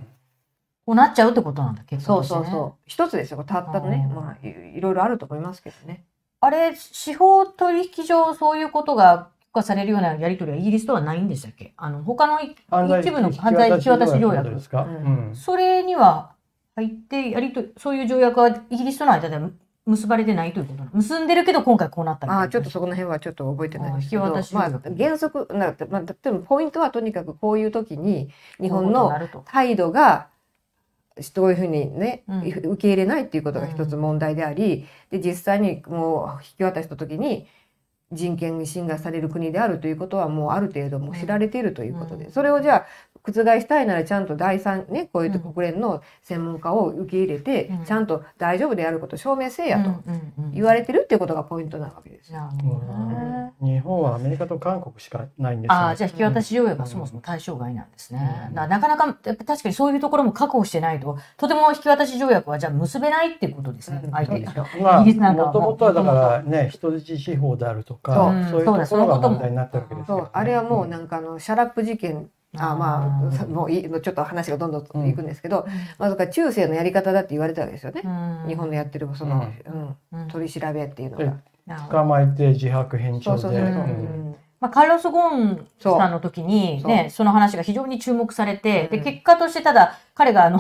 [0.87, 2.81] こうなっちゃうってことなんだ結そう構そうそう。
[2.87, 4.07] 一つですよたったのね。
[4.09, 4.15] うん。
[4.17, 6.05] まあいいろいろあると思いますけどね。
[6.41, 11.73] あれ司法取引上そういうことが可されるようなやり取りはイギリスとはないんでしたっけ？
[11.77, 14.51] あの他の一部の犯罪引き渡し条約。
[14.51, 14.83] ですか？
[14.83, 15.31] ううん。
[15.31, 15.37] ん。
[15.37, 16.33] それには
[16.77, 19.51] 入ってやりとそういう条約はイギリスとの間では
[19.87, 20.91] 結ばれてないということなの。
[20.93, 28.29] 結んでるけど今回こうなったああちょっとそこの辺はちょっと覚えてないですけど、あ引き渡しまあ、原則な、まあ、でもポイントはとにかくこういう時に
[28.61, 29.11] 日本の
[29.47, 30.29] 態度が
[31.21, 32.43] そういうふうにね、うん。
[32.47, 37.49] 受け入れないっていうことが一つ問題であり、で実際にもう引き渡した時に
[38.13, 42.33] 人権に侵害される国であるということはもうある程度もう知られているということで、うん。
[42.33, 42.87] それをじゃあ
[43.25, 47.85] 覆したいならちゃんと第三ねこういう国連の専門家を受け入れて、うん。
[47.85, 49.91] ちゃんと大丈夫であることを証明せえやと
[50.55, 52.33] 言わわれてるっていうことがポイントなわけです
[53.61, 58.47] 日本はアメリカと韓国しかないんですよああじゃあ引き渡し条約はそもそも対象外なんですね。
[58.49, 58.55] うん。
[58.55, 61.19] だからなかなかやっぱ確かにそういうところも確保してないと。
[61.37, 64.01] とても引き渡し条約はじゃあ結べないっていうことですね。
[64.05, 64.11] うん。
[64.11, 69.31] 相手ですよまあ、イギリスなんかはもともとはだからね、人質司法であるとか、そうそういうところがそうだそのことも。
[69.31, 75.67] 問題になってるわけですよそうあれはもうなんかあの shut up 事件あまあ もういいちょっと話がどんどんいくんですけど、
[75.99, 78.03] まあ、だから中世のやり方だって言われたわけですよね、
[78.47, 79.47] 日本のやってるその、
[80.13, 80.21] うん。
[80.21, 80.29] うん。
[80.29, 81.77] 取り調べっていうのえが。
[81.91, 83.61] 捕まえて自白返そう調で。
[84.61, 89.05] まあ、カルロス・ゴーンさんの時にね、その話が非常に注目されて、で、うん。
[89.05, 90.59] 結果としてただ、彼があの、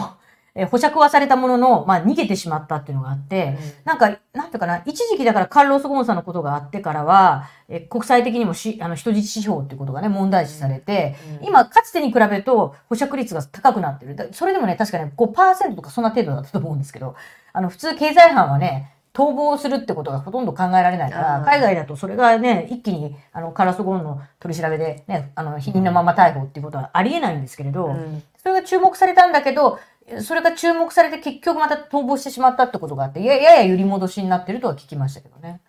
[0.54, 14.16] え保釈はされたものの、まあ、逃げてしまったっていうのがあって、なんか、なんていうかな、一時期だからカルロス・ゴーンさんのことがあってからは、え国際的にもしあの人質司法っていうことがね、問題視されて、うん今、かつてに比べると保釈率が高くなってる。
[14.16, 17.14] だそれでもね、確かね、5%とかそんな程度だったと思うんですけど、
[17.52, 28.22] あの、普通経済犯はね、逃亡するってことがほとんど考えられないから、海外だとそれがね、一気に、あの、カラスゴーンの取り調べでね、あの、否認のまま逮捕っていうことはありえないんですけれど、うん。
[28.40, 29.80] それが注目されたんだけど、
[30.22, 35.60] それが注目されて結局また逃亡してしまったってことがあって、ややや揺り戻しになってるとは聞きましたけどね。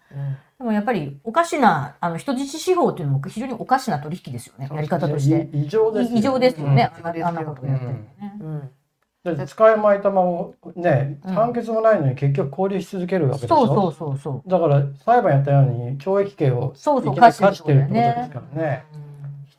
[0.58, 5.50] でもやっぱりおかしな、あの、人質司法っていうのも非常におかしな取引ですよね、やり方として。
[5.54, 8.38] 異常ですよ異常ですよね、うんあんなことをやってるのね。
[8.42, 8.70] うん
[9.46, 10.32] 使いまいたまま
[10.76, 13.58] ね、うん判決もないのに結局交留し続けるわけでしょ？
[13.58, 14.50] そうそうそうそう。
[14.50, 18.86] だから裁判やったように懲役刑をそうそういきなり課課してるっててことですからね。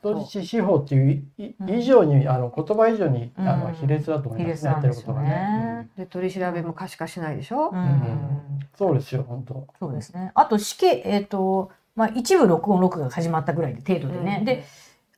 [0.02, 1.24] 人質司法っていう
[1.68, 4.70] 以上にあの言葉以上にあうんの卑劣だと思いますね。
[4.70, 5.88] やってることがねね。
[5.96, 8.40] で取り調べも可視化しないでしょ、うんうん
[8.76, 9.66] そうですよ本当。
[9.78, 10.32] そうですね。
[10.34, 14.36] あと死刑、えっ、と、まあ、一部録音録画が始まったぐらいで程度でね。
[14.38, 14.64] うんで、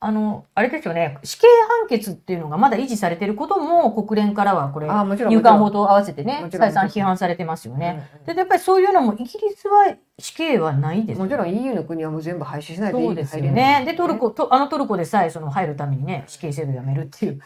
[0.05, 1.47] あの、あれですよね、死刑
[1.81, 8.11] 判決っていうのがまだ維持されてることも国連からはこれ、入管法と合わせてね再三批判されてますよね。
[8.27, 13.85] うんで、やっぱりそういうのもイギリスは死刑はないですもちろん EU の国はもう全部廃止しないとそうですよね。
[13.87, 17.41] で、トルコ、とあのトルコでさえその入るためにね、死刑制度やめるっていう。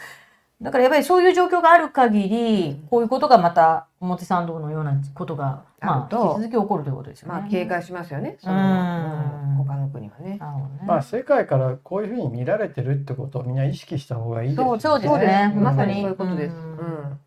[0.61, 7.41] だからやっぱりそういう状況がある限り、こういうことがまた表参道のようなことが、まあ、あると引き続き起こるということですよね。
[7.41, 8.39] まあ警戒しますよね。
[8.41, 9.51] その、うん。
[9.51, 10.31] うん他の国はね。
[10.31, 10.41] ね。
[10.87, 15.53] まあ世界からこういうふうに見られてるってことをみんな意識した方がいいですよそうそうですね。
[15.57, 16.01] まさに。
[16.01, 16.55] そういうことです。
[16.55, 16.67] ううん。
[16.75, 17.21] ん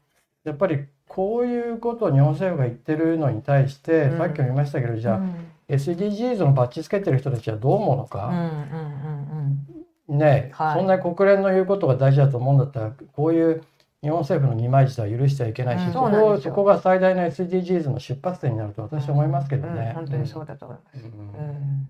[0.45, 4.17] やっぱりこういうことを日本政府が言ってるのに対して、うん。
[4.17, 5.51] さっきも言いましたけどじゃあ、うん。
[5.69, 9.18] SDGs のバッジつけてる人たちはどう思うのうんうんか、うん
[10.09, 10.77] ね、はい。
[10.77, 13.61] そんなに国連の言うことが大事だと思うんだったらこういう
[14.01, 15.93] 日本政府の二枚舌は許してはいけないし、うん。
[15.93, 19.89] そこそこが最大の SDGs の出発点になると私は思いますけどね。
[19.89, 21.05] うん本当にそうだと思います。
[21.05, 21.11] うん。
[21.11, 21.89] うん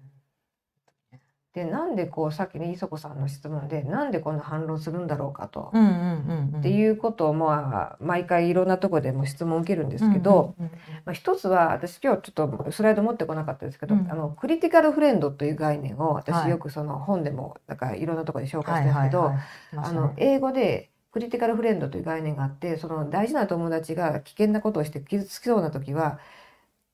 [1.53, 6.59] でなんでこうさっきね磯子さんの質問でなんでこんな反論するんだろうかと、うんうんうんうん。
[6.59, 10.71] っていうことをまあ毎回いろんなところでも質問を受けるんですけど、うんうん
[11.05, 14.11] まあ、一つは私今日ちょっとスライド持ってこなかったですけど、うん。
[14.11, 16.23] あのクリティカルフレンドという概念をはい。
[16.31, 26.19] 私よくその本でもなんかいろんなところで紹うん介してるんですけど、はいはいはいあの英語でクリティカルフレンドという概念があってその大事な友達が危険なことをして傷つきそうな時は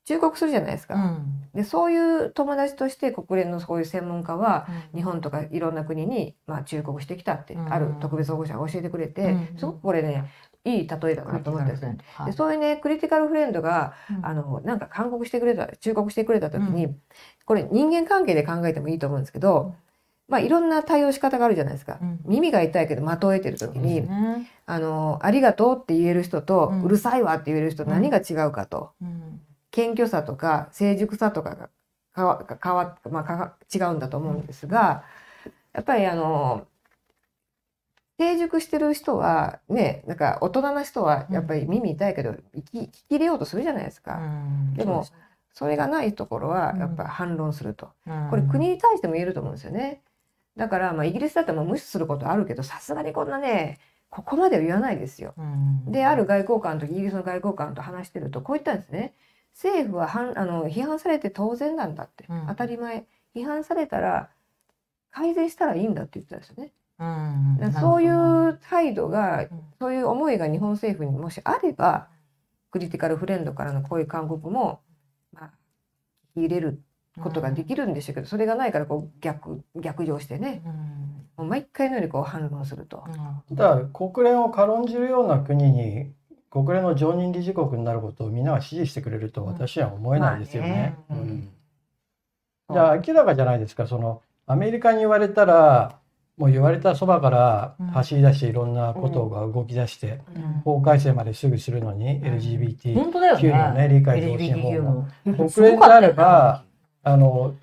[0.06, 0.96] 忠告するじゃないですか。
[0.96, 1.42] うん。
[1.54, 5.00] でそういう友達として国連のそういう専門家はうん。
[5.00, 7.74] 日本とかいろんな国に、まあ、忠告してきたって、うん。
[7.74, 9.58] ある特別保護者が教えてくれて、うん。
[9.58, 10.32] すごくこれね
[10.64, 11.98] いい例えだなと思ってるんですね。
[12.14, 12.26] はい。
[12.28, 14.26] でそういうねクリティカルフレンドがうん。
[14.26, 16.96] あのなんか勧告してくれた忠告してくれた時に、
[17.46, 19.74] これ人間関係で考えてもいいと思うんですけど、
[20.28, 22.00] まあ、いろんな対応仕方があるじゃないですか。
[22.02, 22.20] うん。
[22.26, 27.90] 耳が痛いけど的を得てる時に、ねあの「ありがとう」って言える人と、ううんるさいわって言える人うん。
[27.90, 29.42] 何が違うかと、うん
[29.76, 31.70] 謙虚さとか成熟さとかが
[32.14, 35.04] かわかわ、まあ、か違うんだと思うんですが
[35.74, 36.66] やっぱりあの
[38.18, 44.18] 成熟してる人はねなんか大人な人はやっぱり耳痛いけど聞き聞き入れようとするじゃないですか。
[44.18, 45.06] うんでも
[45.52, 47.90] それがないところはうんやっぱ反論すると。
[48.30, 50.02] これ国に対しても言えると思うんですよね。
[50.56, 55.34] だからまあイギリスだったらもう無視することあるけどさすがにこんなねここまでは言わないですよ。
[55.38, 59.14] うんである外交官とイギリスの外交官と話してるとこう言ったんですね。
[59.56, 62.46] 政府は反あの批判されて当然なんだって、うん。
[62.48, 63.06] 当たり前。
[63.36, 64.30] 批判されたら
[65.12, 66.72] 改善したらいいんだって言ってたんですよね。
[66.98, 69.50] うんそういう態度がうん。
[69.80, 72.08] そういう思いが日本政府にもしあれば
[72.72, 74.82] クリティカルフレンドからのこういう勧告も、
[75.34, 75.52] まあ、
[76.36, 76.82] 入れる
[77.22, 80.62] ことができるんでしょうけど、それがないからこう逆逆上してね。
[80.66, 80.74] うん。
[81.38, 83.04] もう毎回のようにこう反論すると。
[83.50, 83.56] うん。
[83.56, 86.14] だから国連を軽んじるような国に
[86.50, 90.96] 国連の常任理事国になることをみんなが支持してくれると私は思えないですよね。
[92.72, 93.88] じゃあ明らかじゃないですか。
[93.88, 96.00] そのアメリカに言われたら
[96.38, 97.88] もう言われたそばからうん。
[97.88, 100.44] 走り出していろんなことが動き出して、うん。
[100.66, 102.24] 法改正まですぐするのに、ん。
[102.24, 103.88] LGBTQ のね。
[103.88, 104.00] ね。
[104.00, 105.50] 理解増進法もも。
[105.50, 106.64] 国連であれば
[107.04, 107.56] あの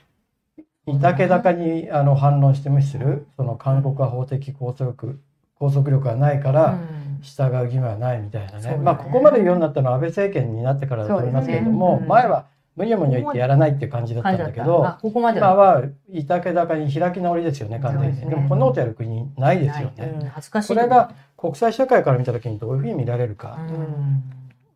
[0.87, 3.27] いたけだかにあの反論して無視する。
[3.37, 5.21] その韓国は法的拘束力
[5.59, 8.77] 拘束力がないから、うん従う義務はないみたいなね。
[8.77, 20.19] まあここまで言うようになったのは安倍政権になってからだと思いますけれども、前はむにゃむにゃ言ってやらないっていう感じだったんだけど、あここまで今ははいたけだかに開き直りですよね完全に、でもこんなことやる国ないですよね。
[20.21, 20.75] うん恥ずかしい。
[20.75, 23.59] これが国際社会から見た時にどういうふうに見られるか。
[23.59, 24.23] うん。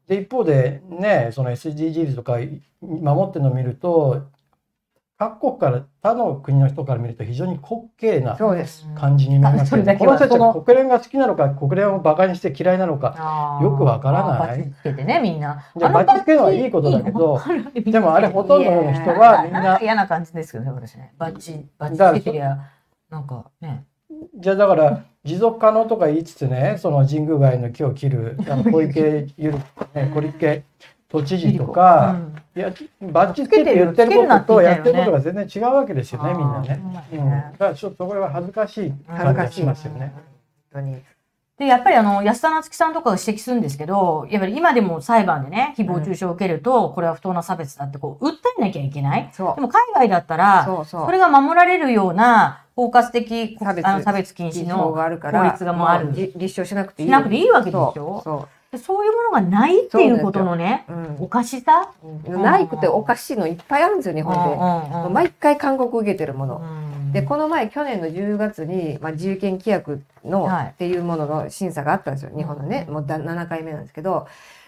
[0.07, 2.39] で一方でねその SDGs とか
[2.81, 4.23] 守ってるのを見ると
[5.19, 8.37] 各国から他の国の人から見ると非常に滑稽な。
[8.95, 9.97] 感じに見えますけよね。
[9.99, 15.63] この人たちは国連が好きなのか国連をバカにして嫌いなのかよくわからないバッチつけてねみんな。
[15.75, 17.41] じゃあバッチつけるのはいいことだけど
[17.75, 21.15] でもあれほとんどの人はみんな嫌な感じですけどね私ね。
[21.17, 22.59] バッチバッチつけてりゃ
[23.09, 23.85] なんかね。
[24.35, 29.59] じゃあだから持続可能とか言いつつねその神宮外の木を切るあの小池ゆる、
[29.95, 30.65] ね、小池
[31.09, 32.21] 都知事とか、
[32.57, 32.73] いや
[33.13, 36.81] バッチつけて言ってることとやってることが全然違うわけですよねみんなね。
[37.13, 40.13] うん、だからちょっとそれは恥ずかしい感じがしますよね。
[40.15, 40.25] 本
[40.73, 41.03] 当に。
[41.59, 49.31] で、やっぱりあの、安田夏樹さんとかが指摘するんですけど、やっぱり今でも裁判でね、誹謗中傷を受けると、これは不当な差別だってこう、訴えなきゃいけない。
[49.33, 49.63] そうで。
[49.63, 51.07] も海外だったら、そうそう。
[51.07, 57.09] それが守られるような包括的差別あの差別禁止法のがあるから法律がもうあるじ立証しなくていい。
[57.09, 60.93] しなくていいわけですよそうそういうものがないっていうことのね、う。
[60.93, 61.93] うんおかしさ？
[62.27, 64.57] うんないくておかしいのいっぱいあるんですよ日本で。
[64.57, 66.63] もう毎回勧告受けてるもの。
[67.13, 74.27] でこの前去年の10月に、まあ、自由権規約の、はいっていうものの審査があったんですよ日本のね、うんもうだ7回目なんですけど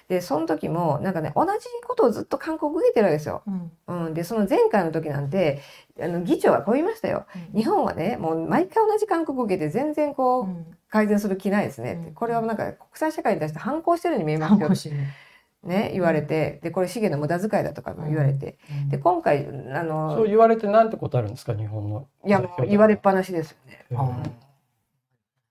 [0.09, 1.51] でその時もなんかね同じ
[1.87, 3.43] ことをずっと勧告受けてるわけですよ。
[3.47, 4.07] うん。
[4.07, 5.61] うん、でその前回の時なんて
[6.01, 7.27] あの議長はこう言いましたよ。
[7.55, 10.67] 日本はねもう毎回同じ勧告を受けて全然こう、うん。
[10.91, 14.95] 改善する気ないですねこれはなんか国際社会に対して反抗してるように見えますよ
[15.63, 16.61] ね言われて。
[16.63, 18.57] でこれ資源の無駄遣いだとかも言われて、
[18.89, 22.07] で今回あのそう言われてなんてことあるんですか日本の。
[22.25, 23.85] いやもう言われっぱなしですよね。
[23.91, 24.49] うん。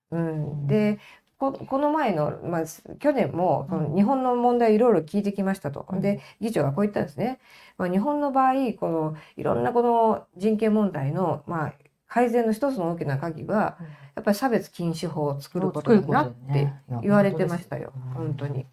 [0.09, 0.99] うん、で
[1.37, 2.63] ここの前の、まあ、
[2.99, 5.85] 去年もその日本の問題いろいろ聞いてきましたと。
[5.89, 6.01] うん。
[6.01, 7.39] で議長がこう言ったんですね。
[7.77, 11.73] まあ、日本の場合このいろんなこの人権問題の、まあ、
[12.07, 13.77] 改善の一つの大きな鍵は
[14.15, 16.73] やっぱり差別禁止法を作ることになって
[17.03, 17.93] 言われてましたよ。
[18.15, 18.65] 本当に。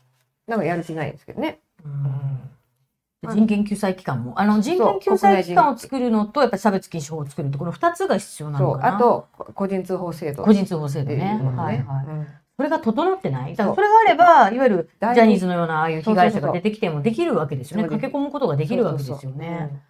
[0.47, 1.61] なんかやる気ないですけどね。
[1.85, 3.35] うん。
[3.35, 4.41] 人権救済機関も。
[4.41, 8.97] あの人権救済機関を作るのとやっぱり差別禁止法を作るとこの2つが必要なそうのかな。
[8.97, 10.45] あとこ個人通報制度。
[10.45, 11.17] 個人通報制度ね。
[11.17, 11.53] ね。
[11.57, 12.07] はいはい。
[12.07, 13.57] うんそれが整ってない？
[13.57, 17.85] だからそれがあればいわゆるジャニーズのようなああいう被害者が出てきてもできるわけですよね。
[17.85, 19.83] 駆け込むことができるわけですよね。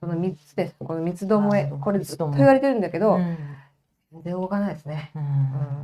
[0.00, 0.74] その三つです。
[0.78, 3.38] この三つどもえこれずっと言われてるんだけど、うん。
[4.12, 5.12] 全然動かないですね。
[5.14, 5.24] ううん。
[5.24, 5.28] ん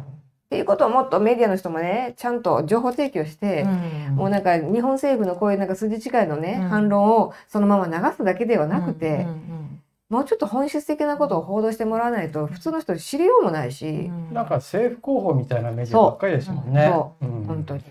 [0.01, 4.17] っていうことをもっとメディアの人もねちゃんと情報提供して、うん。
[4.17, 6.69] もうなんか日本政府のこういうなんか筋違いのね、うん。
[6.69, 9.27] 反論をそのまま流すだけではなくて、
[10.15, 14.33] もうちょっと本質的なことを報道してもらわないと普通の人知りようもないし、うん。
[14.33, 16.89] なんか政府広報みたいなメディアばっかりですもんね。
[16.89, 17.27] そう。
[17.27, 17.45] うん。
[17.45, 17.81] 本当に。
[17.81, 17.85] い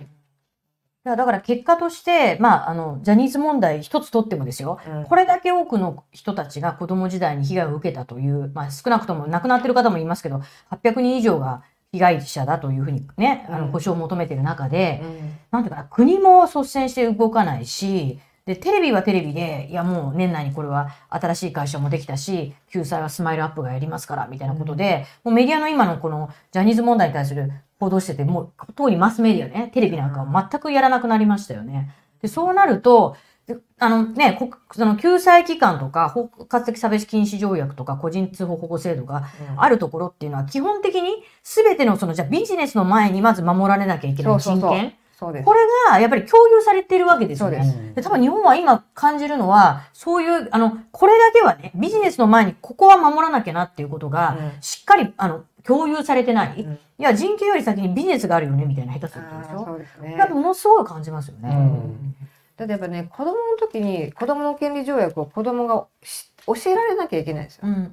[1.03, 4.79] やだから結果として、まあ、あのジャニーズ問題一つとってもですよ。
[4.87, 5.03] うん。
[5.03, 13.65] これだけ多くの人たちが子供時代に被害を受けたという、まあ、少なくとも亡くなってる方もいますけど800人以上が被害者だというふうにね、あうん。
[13.65, 15.33] の保証を求めている中で、うん。
[15.51, 29.71] なんていうかな国も率先して動かないしでテレビはテレビでいやもう年内にこれは新しい会社もできたし救済はスマイルアップがやりますからみたいなことで、もうメディアの今のこのジャニーズ問題に対する報道しててもう当にマスメディアね。
[29.73, 31.93] テレビなんかは全くやらなくなりましたよね。
[32.21, 33.15] でそうなると
[33.47, 39.23] であのね、国その救済機関とか包括的差別禁止条約とか個人通報保護制度が
[39.57, 44.75] あるところっていうのは基本的に全てのそのじゃあビジネスの前にまず守られなきゃいけないそうそうそう。
[44.75, 45.45] 人権そうです。
[45.45, 45.59] これ
[45.89, 47.57] がやっぱり共有されているわけですよそうね。
[47.59, 47.95] です。
[47.95, 54.61] で多分日本は今感じるのはそういうあのこれだけはねビジネスの前にここは守らなきゃなっていうことがうん。
[54.61, 56.73] しっかりあの共有されてない、うん。
[56.73, 59.65] いや人権より先にビジネスがあるよねみたいな下手するとでしょ？
[59.65, 60.15] そうですね。
[60.17, 61.49] やっぱものすごい感じますよね。
[61.49, 62.67] うん。
[62.67, 67.61] 例えばね子供の時に子供の権利条約を子供がし教えられなきゃいけないんですよ。
[67.67, 67.83] うんうん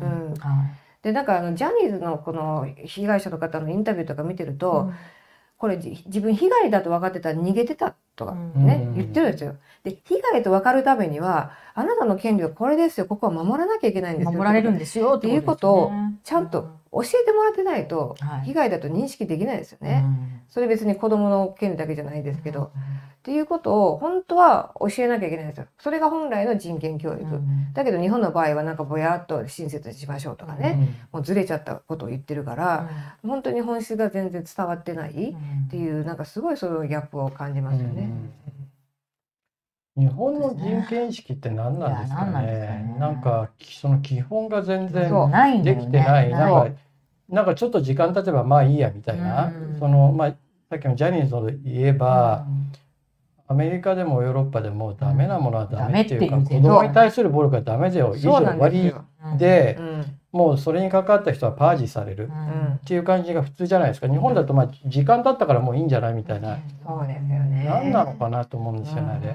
[0.00, 0.28] うん。
[0.28, 0.34] うん。
[0.34, 4.90] はいでなんかあのジャニーズのこの被害者の方のインタビューとか見てると、
[5.58, 8.94] これじ自分被害だと分かってたら逃げてたとかね、うん。
[8.94, 9.56] 言ってるんですよ。
[9.84, 13.06] で被害と分かるためにはあなたの権利はこれですよ。
[13.06, 14.32] ここは守らなきゃいけないんですよ。
[14.32, 15.92] 守られるんですよっていうことを
[16.24, 18.40] ちゃんと教えてもらってないとはい。
[18.46, 20.02] 被害だと認識できないですよね。
[20.04, 20.40] うん。
[20.48, 22.72] それ別に子供の権利だけじゃないですけど、
[23.26, 25.66] っていうことを本当は教えなきゃいけないんですよ。
[25.80, 27.22] それが本来の人権教育。
[27.22, 32.88] うんだけど日本の場合はなんかぼやっと親切にしましょうとかね、もうずれちゃったことを言ってるから、
[33.22, 38.08] 本当に本質が全然伝わってないっていうなんかすごいそのギャップを感じますよね。
[39.96, 42.96] 日本の人権意識って何なんですかいや何なんですかねね。
[43.00, 45.10] なんかその基本が全然
[45.64, 46.30] できてない。
[46.30, 46.68] なんそか
[47.28, 49.78] なんかちょっと時間経てばまあいいやみたいなうん。
[49.80, 50.34] そのまあ
[50.68, 52.44] さっきのジャニーズので言えば、
[53.48, 58.14] アメリカでもヨーロッパでもダメなものはダメっていうか、子ダメっていう供に対する暴力はダメだよ。
[58.16, 58.92] 以上終わり
[59.38, 59.76] で。
[59.78, 62.24] うんもうそれに関わった人はパージされる。
[62.24, 64.08] うっんていう感じが普通じゃないですか。
[64.08, 66.58] 日本だとまあ時間経ったからもういいんじゃないみたいな。
[66.86, 67.64] そうですよね。
[67.66, 69.34] 何なのかなと思うんですよね、あれ。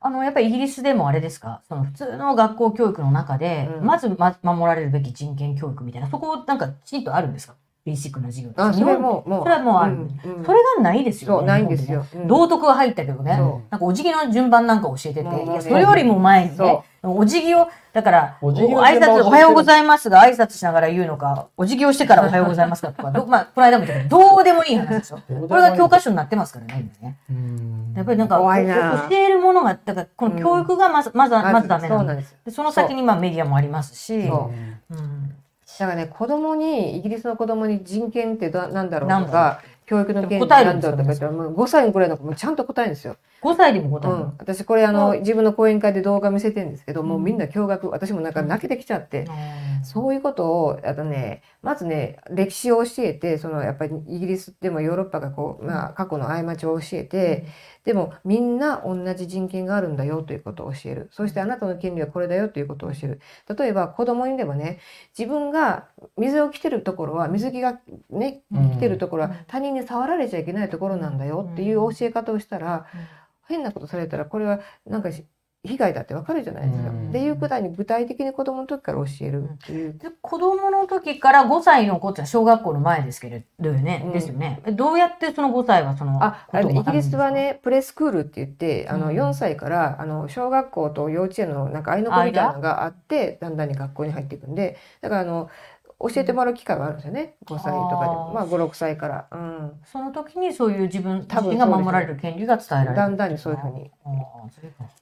[0.00, 1.60] あのやっぱりイギリスでもあれですか？
[1.68, 3.84] その普通の学校教育の中で、うん。
[3.84, 7.54] まず、ま、守られるべき人権教育みたいなそこなんかきちんとあるんですか？
[7.84, 9.96] ベーシックな授業あそれももうそれはもうある
[10.44, 12.04] それがないですよねそうないんですよ。
[12.26, 27.16] 道徳は入ったけどねそなんかお辞儀の順番なんか教えてて、それよりも前にねそお辞儀をだから挨拶おはようございますが挨拶しながら言うのかお辞儀をしてからおはようございますかとか どまあこの間も言ったけどどうでもいい話ですよこれが教科書になってますからね今ね。
[27.30, 27.94] うん。
[27.96, 32.36] やっぱりなんか教えるものがだからこの教育がまず、まずはまずダメなんです。
[32.44, 34.50] でその先にまあメディアもありますし、そ
[34.90, 35.34] うん
[35.78, 43.16] だからね子供にイギリスの子供に人権ってどなんだろうとか教育の権利答えるなんだろうとか言ったらもう5歳ぐらいの子もちゃんと答えるんですよ。
[43.42, 44.24] 5歳でも答えるの？
[44.24, 57.46] うん、私これあの自分の講演会で動画見せてるんですけど、もううんみんな驚愕私もなんか泣けてきちゃって、うんそういうことをあとねまずね歴史を教えてそのやっぱりイギリスでもヨーロッパがこう、まあ、過去の過ちを教えて、
[57.88, 61.08] でもみんな同じ人権があるんだよということを教える。
[61.10, 63.20] そしてあなたの権利はこれだよということを教える。
[63.58, 64.78] 例えば子供にでもね
[65.18, 67.80] 自分が水を着てるところは水着が
[68.10, 68.70] ねうん。
[68.72, 72.84] 着てるところはうん他人に触られちゃいけないところなんだよっていう教え方をしたら
[73.48, 75.24] 変なことされたらこれはなんかし
[75.68, 76.90] 被害だってわかるじゃないですか。
[76.90, 77.08] うん。
[77.10, 79.92] っていうくらいに具体的に子供の時から教えるっていう。
[79.98, 84.12] で子供の時から5歳の子って小学校の前ですけれどよね、うん。
[84.12, 84.60] ですよね。
[84.64, 89.16] えどうやってその5歳はそのあ、あのイギリスはねプレスクールって言ってあのうん。
[89.16, 94.76] 4歳からあの小学校と幼稚園のなんか合いの子みたいなのがあってだんだんに学校に入っていくんで。
[95.00, 95.50] だからあの
[96.00, 97.34] 教えてもらう機会があるんですよね。
[97.44, 102.96] 5歳とかでまあ56歳から、うん、その時にそういう自分自身が守られる権利が伝えられる。
[102.96, 103.90] だんだんにそういうふうに。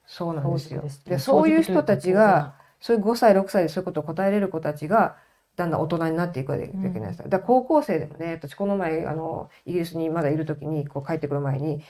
[0.07, 0.83] そうなんですよ。
[1.05, 5.17] でそういう人たちがそういう5歳6歳でそういうことを答えれる子たちが
[5.55, 7.23] だんだん大人になっていくわけないですか。
[7.23, 11.83] だから高校生でもね私この前あのイギリスにまだいる時にこう帰ってくる前に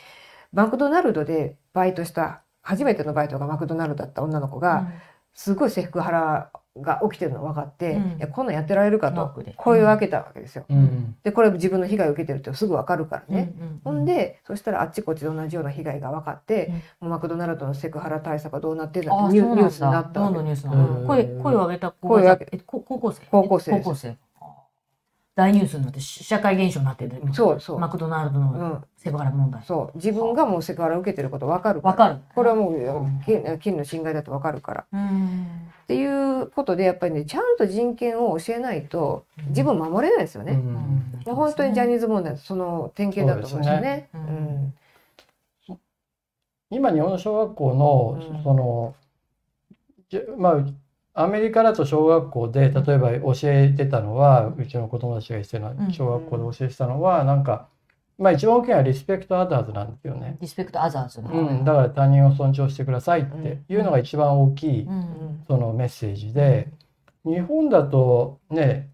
[0.51, 4.91] マクドナルドでバイトした初めてのバイトがマクドナルドだった女の子が、
[5.37, 8.17] すごいセクハラが起きてるの分かって、うん。
[8.17, 10.65] いやこんなんやってられるかと声を上げたわけですよ。
[10.67, 11.15] うん。
[11.23, 13.53] でこれ自分の被害を受けてるってすぐ分かるからね。
[13.83, 20.33] ほんででそしたらあっちこっちで同じような被害が分かって、もうマクドナルドのセクハラ対策はどうなってるんだあってニュースになったわけ。
[20.35, 20.79] どんどんニュースにうん。
[20.79, 24.09] なる声声を上げた子声を上げえこ高校生高校生です高校生。
[24.09, 24.15] あ
[25.37, 27.21] 大ニュースになってし社会現象になってる。
[27.31, 29.61] そうそう、マクドナルドのうん、セクハラ問題。
[29.61, 29.95] そう。
[29.95, 31.91] 自分がもうセクハラを受けてること分かるから。
[31.91, 32.21] わかる。
[32.33, 33.21] これはもううん。
[33.23, 34.85] 金金の侵害だと分かるから。
[34.91, 35.69] うん。
[35.83, 40.53] っていうことでやっぱりねちゃんと人権を教えないと自分守れないですよね。
[40.53, 40.73] うん。
[40.73, 43.81] もう本当にジャニーズ問題その典型だと思うんですよね。
[43.81, 44.73] ねうん。
[46.71, 48.43] 今日本の小学校のうん。
[48.43, 48.95] その、
[50.09, 50.65] じゃまあ
[51.19, 57.69] アメリカだと小学校で例えば教えてたのはうちの子供たちが言ってたのうんは小学校で教えてたのはなんか
[58.19, 60.37] まあ一番大きいのはリスペクトアザーズなんですよね。
[60.39, 66.67] リスペクトアザーズうん、だから他人を尊重してくださいっていうのが一番大きいうんそのメッセージで
[67.25, 68.91] 日本だとね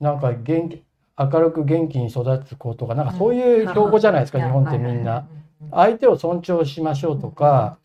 [0.00, 0.82] なんか元気
[1.18, 5.28] 明るく元気に育つ子とかなんかそういう標語じゃないですか、うん日本ってみんな。
[5.60, 5.70] うん。
[5.72, 7.78] 相手を尊重しましょうとか、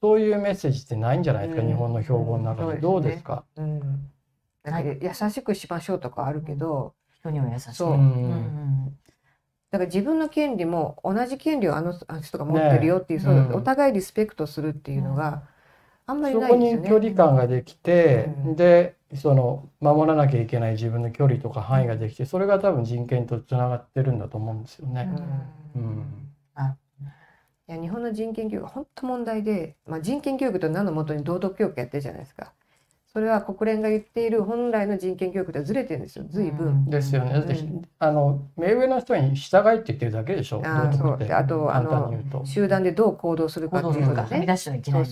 [0.00, 1.68] そういうメッセージってないんじゃないですか、うん。
[1.68, 2.62] 日本の標語の中で。
[2.62, 3.80] そうですねどうですか、うん。
[4.62, 7.74] だから優しくしましょうとかあるけど、人には優しい。
[7.74, 7.92] そう。
[7.92, 8.02] うんう
[8.34, 8.98] ん
[9.68, 11.92] だから自分の権利も同じ権利をあの
[12.22, 13.54] 人が持ってるよっていう、そううん。
[13.56, 15.42] お互いリスペクトするっていうのが
[16.06, 16.82] あんまりそこないですよね。
[16.82, 18.56] に距離感ができて、うん。
[18.56, 25.08] でその守らなきゃいけない自分の距離とか範囲ができてそれが多分人権とつながってるんだと思うんですよね。
[25.74, 26.25] うん
[27.68, 32.52] いや日本の人権教育は本当問題で、まあ、人権教育と名のもとに道徳教育やってるじゃないですか。
[33.16, 36.66] それは国連が言っている本来の人権教育とはずれてるんですよ随分。
[36.66, 37.32] うんですよね。
[37.32, 40.60] だって、うんあの目上の人に従いって言ってるだけでしょ。
[40.64, 42.44] あー道徳ってそうあとあの。
[42.44, 44.44] 集団でどう行動するかっていうのがね。
[44.46, 45.04] 出してはいけない。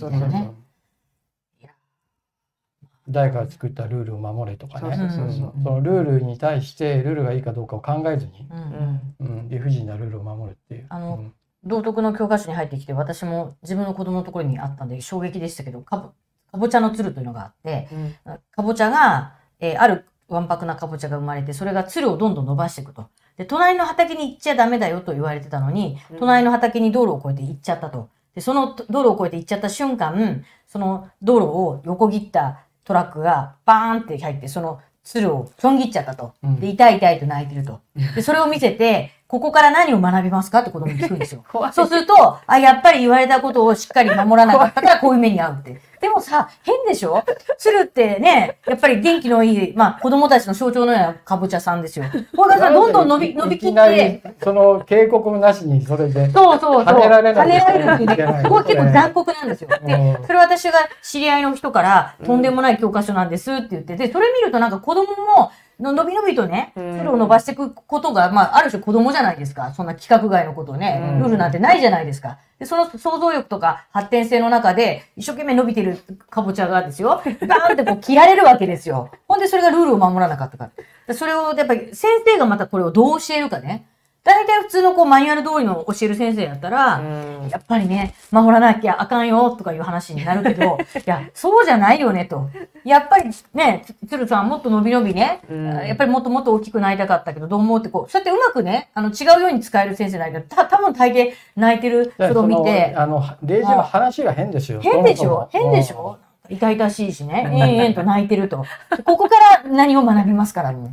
[3.07, 4.95] 誰かが作ったルールを守れとかね。
[4.95, 10.85] そうそうそううんそのルールに対してルールがいいかどうかを考えずに、うんうんうん、理不尽なルールを守るっていう。
[10.89, 11.33] あのうん
[11.65, 16.09] 道徳の教科書に入ってきて、私も自分の子供のところにあったんで衝撃でしたけど、かぼ
[16.51, 18.15] かぼちゃの鶴というのがあって、うん
[18.51, 23.09] かぼちゃが、えーあるわんぱくなかぼちゃが生まれて、それが鶴をどんどん伸ばしていくと。
[23.37, 28.09] で、隣の畑に行っちゃダメだよと言われてたのに、うん隣の畑に道路を越えて行っちゃったと。
[28.33, 36.33] で、その道路を越えて行っちゃった瞬間、その道路を横切ったトラックがバーンって入って、その鶴をちょん切っちゃったと。
[36.43, 37.81] うんで、痛い痛いと泣いてると。
[38.15, 41.43] で、それを見せて、ここから何を学びますかって子供に聞くんですよ。
[41.73, 45.81] そうすると、あ、やっぱり言われたことをしっかり守らなかったからこういう目に遭うって。
[45.99, 47.23] でもさ、変でしょ？
[47.57, 52.05] 鶴ってね、やっぱり元気のいい、まあ子供たちの象徴のようなかぼちゃさんですよ。
[52.37, 56.29] これがさ、どんどん伸び、伸びきって、その警告もなしにそれで。
[56.29, 56.95] そうそうそう。
[56.95, 59.69] 跳ねられない跳ねられるっていうね、ここは結構残酷なんですよ。
[59.83, 69.73] で、うんそれ私が知り合いの人から、とんでもない教科書なんですって言ってて、それ見るとなんか子供も、の伸び伸びとね、うん鶴を伸ばしていくことが、まあ、ある種子供じゃないですか。
[69.73, 72.37] そんな規格外のことをね、うんルールなんてないじゃないですか。
[72.59, 75.97] で、その想像力とか発展性の中で、一生懸命伸びてる
[76.29, 79.09] かぼちゃがですよ、 バーンってこう切られるわけですよ。
[79.27, 80.71] ほんでそれがルールを守らなかったから。
[81.07, 83.85] でそれを、やっぱり先生がまたこれをどう教えるかね。
[84.25, 92.49] 大体普通のこうマニュアル通りの教える先生やったら、うんやっぱりね、守らなきゃあかんよとかいう話になるけど、 いや、そうじゃないよねと。
[92.83, 104.81] やっぱりね、つ鶴さんもっと伸び伸びね、うんやっぱりもっともっと大きくなりたかったけど、どう思うってこう、そうやってうまくね、あの、違うように使える先生ないけど、た、多分大抵泣いてるで人を見てあの例示の話が変ですよ。
[104.81, 105.47] 変でしょ？
[105.51, 106.17] 変でしょ？
[106.49, 108.65] 痛々しいしね、えんえんと泣いてると。
[109.05, 110.89] ここから何を学びますからもう。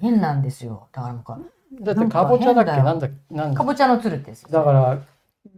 [0.00, 0.88] 変なんですよ。
[0.92, 1.38] だからなんか、
[1.82, 2.70] だってかぼちゃだっけ？
[2.70, 4.98] ななんんだなんだかぼちゃの鶴ってですよだから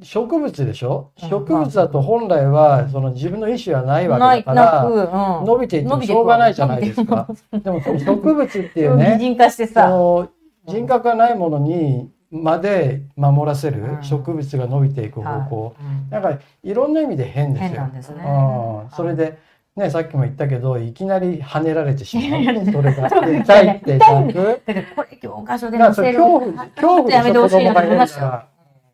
[0.03, 1.11] 植物でしょ？
[1.23, 1.29] うん。
[1.29, 5.43] 植物だと本来はその自分の意思はないわけだから。
[5.45, 7.27] 伸びていってもしょうがないじゃないですか。
[7.53, 10.29] でも植物っていう擬ね 人化してそさ、の
[10.67, 14.03] 人格がないものにまで守らせるうん。
[14.03, 16.11] 植物が伸びていく方向、うん。
[16.11, 17.69] なんかいろんな意味で変ですよ。
[17.71, 17.93] 変なん。
[17.93, 18.23] ですね。
[18.25, 19.39] うん、それで、
[19.79, 22.65] ね、さっきも言ったけどいきなり跳ねられてしまう。
[22.67, 26.19] それが痛いって泣くだからこれ教科書で載せる。
[26.19, 28.49] 恐怖恐怖やめてほしいなと思いました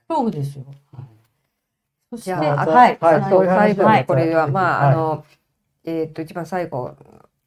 [0.06, 0.64] 恐怖ですよ。
[2.10, 2.48] そして、はい。
[2.48, 2.98] はい。
[3.00, 4.00] そのそういう話最後はい。
[4.00, 4.94] にこれはまあ、はい。
[4.94, 5.24] あの
[5.86, 6.94] えっ、と一番最後。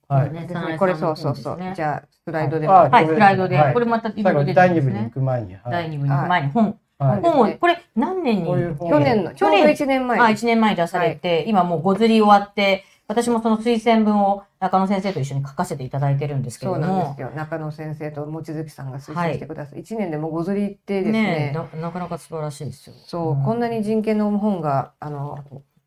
[0.07, 0.77] はい。
[0.79, 1.59] これそうそうそう。
[1.75, 3.55] じゃあスライドではい、スライドで。
[3.55, 3.69] は。
[3.69, 3.73] い。
[3.73, 5.09] これまた最後ろ出て第二部に行。
[5.11, 5.63] く前に、はい。
[5.65, 6.79] 第2部に行く前に本。
[6.97, 7.21] はい。
[7.21, 7.39] 本。
[7.41, 8.45] を、これ何年に？
[8.45, 10.19] 去年のちょうど1年前。
[10.19, 17.31] あ、1年前に出されて、今もうご釣り終わって、私もその推薦文を中野先生と一緒に書かせていただいてるんですけどもうなんです、よ。
[17.35, 19.79] 中野先生と望月さんが推薦してください。
[19.79, 21.51] 一、年でもうごずり行ってですねね。
[21.53, 22.95] えななかなか素晴らしいですよ。
[23.05, 25.37] そう、んこんなに人権の本があの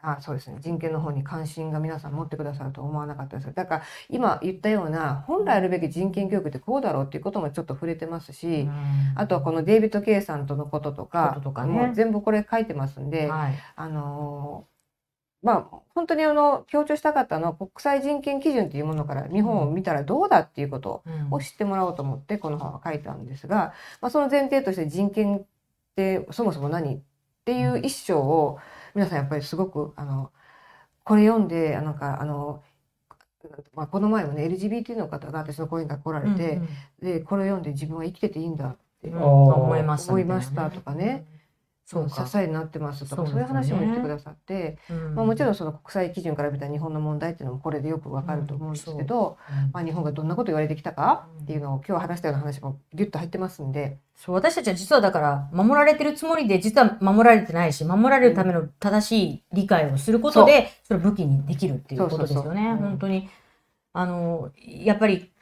[0.03, 8.67] あそうですね人権の方に関心が皆さん持ってくださると思わなかったですだから今言ったような本来あるべき人権教育ってこうだろうっていうこともちょっと触れてますし、
[9.15, 13.55] あとはこのデイビッド・ケイさんとのこととかこととかねもう全部これ書いてますんで、はい。
[13.77, 14.70] あのー
[15.43, 21.33] まあ本当にあの強調したかったのは国際人権基準っていうものから日本を見たらどうだっていうことうん。
[21.35, 25.43] を知ってもらおうと思ってこの本は書いたんですが、まあ、その前提として人権っ
[25.97, 26.97] てそもそも何？
[26.97, 27.01] っ
[27.45, 28.59] ていう一章を
[28.95, 30.31] 皆さんやっぱりすごくあの
[31.05, 32.63] これ読んでなんかあの、
[33.75, 36.69] まあ、この前もね LGBT の方が私の講演会来られて、うん
[37.01, 39.23] でこれを読んで自分は生きてていいんだってうん。
[39.23, 41.27] おー思いました思いましたとかね。
[41.91, 42.25] そうか。
[42.25, 45.15] 支えになってますとかそういう話も言ってくださって、うん。
[45.17, 49.71] まあ、もちろんその国際基準から見た日本の問題っていうのもこれでよくわかると思うんですけど、うん。
[49.73, 62.77] まあ、日本がどんなこと言われてきたかっていうのを今日話したような話もギュッと入ってますんで、そう私たちは実はだから守られてるつもりで実は守られてないし守られるための正しい理解をすることでそれを武器にできるっていうことですよね。
[62.79, 63.29] 本当に。
[63.93, 65.33] あのやっぱり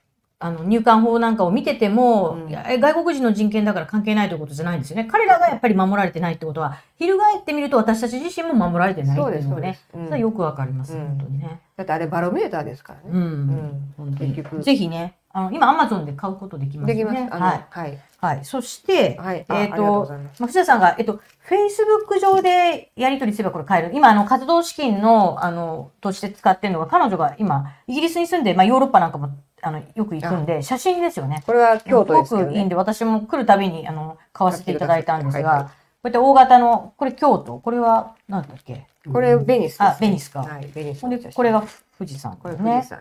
[0.40, 11.60] あの入管法なんかを見てても、うん外国人の人権だから関係ないということじゃないんですよね彼らがやっぱり守られてないってことは翻ってみると私たち自身も守られてないっていうのがねですそうです、うんそれはよくわかります、うん本当にね。
[11.76, 13.04] だってあれバロメーターですからね。
[13.12, 16.94] うん、うん結局ぜひねあの今アマゾンで買うことできますね。
[16.94, 17.16] できます。
[17.30, 19.44] はい、はいはい、そして、はい。
[19.46, 20.42] あえっ、ありがとうごとざいます。
[20.42, 23.92] まあ藤田さんが、えっと、Facebook 上でやり取りすればこれ買える。
[23.94, 29.30] 今、あの、活動資金の、あの、として使ってるのが、彼女が今、イギリスに住んで、まあ、ヨーロッパなんかも、
[29.62, 31.42] あの、よく行くんで、写真ですよね。
[31.46, 32.44] これは京都ですけどね。
[32.44, 35.70] すごくいいんで、私も来るたびに、あの、買わせていただいたんですが、
[36.00, 38.86] こうやって大型の、これ京都、これは、なんだっけ？
[39.12, 39.82] これベニスです。
[39.82, 41.18] あベニスかはい、ベニスほんで。
[41.18, 41.64] これが
[41.98, 42.60] 富士山これね。
[42.60, 43.00] 富士山。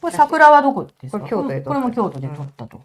[0.00, 1.18] これ桜はどこですか？
[1.18, 2.80] これ京都で撮ったこれも京都で撮ったと。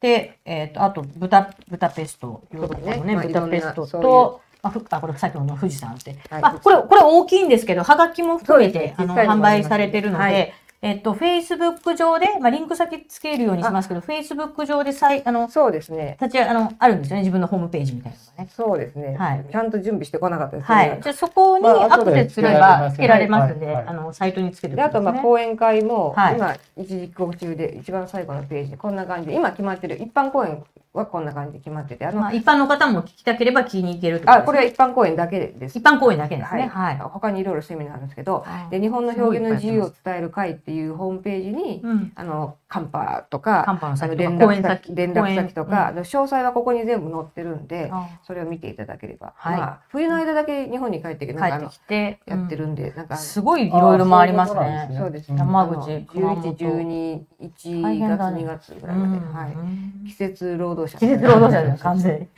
[0.00, 6.16] で、えっ、と、あと、ブタ、ブタペスト、ヨーロッパのね、まあブタペストと、あ、ふあ、これ先ほどの富士山って。
[6.28, 10.54] はいあ、これ、これ大きいんですけど、はがきも含めて、ねあの、販売されてるので、はい
[10.84, 16.18] えっと、Facebook 上で、まあ、リンク先つけるようにしますけど、Facebook 上でさい、あの、そうですね。
[16.20, 18.50] 立ちあの、あるんですよね、自分のホームページみたいなのがね。
[18.54, 19.16] そうですね。
[19.16, 20.74] はいちゃんと準備してこなかったですね。
[20.76, 21.00] はい。
[21.00, 30.62] じゃあそこにまあアクセスすればつけられますんで、あの、サイトにつけてであとまあ講演会も、はい今一時帰国中で一番最後のページでこんな感じで今決まってる一般講演
[30.98, 34.24] はこんな感じで決まっててあの、まあ、一般の方も聞きたければ聞きに行けるね。
[34.26, 35.78] あこれは一般講演だけです。
[35.78, 36.66] 一般公演だけですね。
[36.66, 36.98] はい。
[36.98, 38.70] 他にいろいろセミナーあるんですけど、はい。
[38.70, 42.12] で日本の表現の自由を伝える会っていうホームページに、うん。
[42.14, 49.56] あのカンパとかカンパの先とか連絡先先連絡先とか、あの詳細はここに全部載ってるんで、あそれを見ていただければ、はい。
[49.58, 54.94] まあ冬の間だけ日本に帰ってきてなんかてやってるんで、なんかうんすごいいろいろ回りますね。
[54.96, 58.42] そうですうん山口熊本11、12、1大変月、だね。
[58.42, 59.52] 2月ぐらいまで、うんはい。
[59.52, 60.04] うん。
[60.06, 60.98] 季節労働者。
[60.98, 62.26] 季節労働者です完全に。
[62.26, 62.30] 季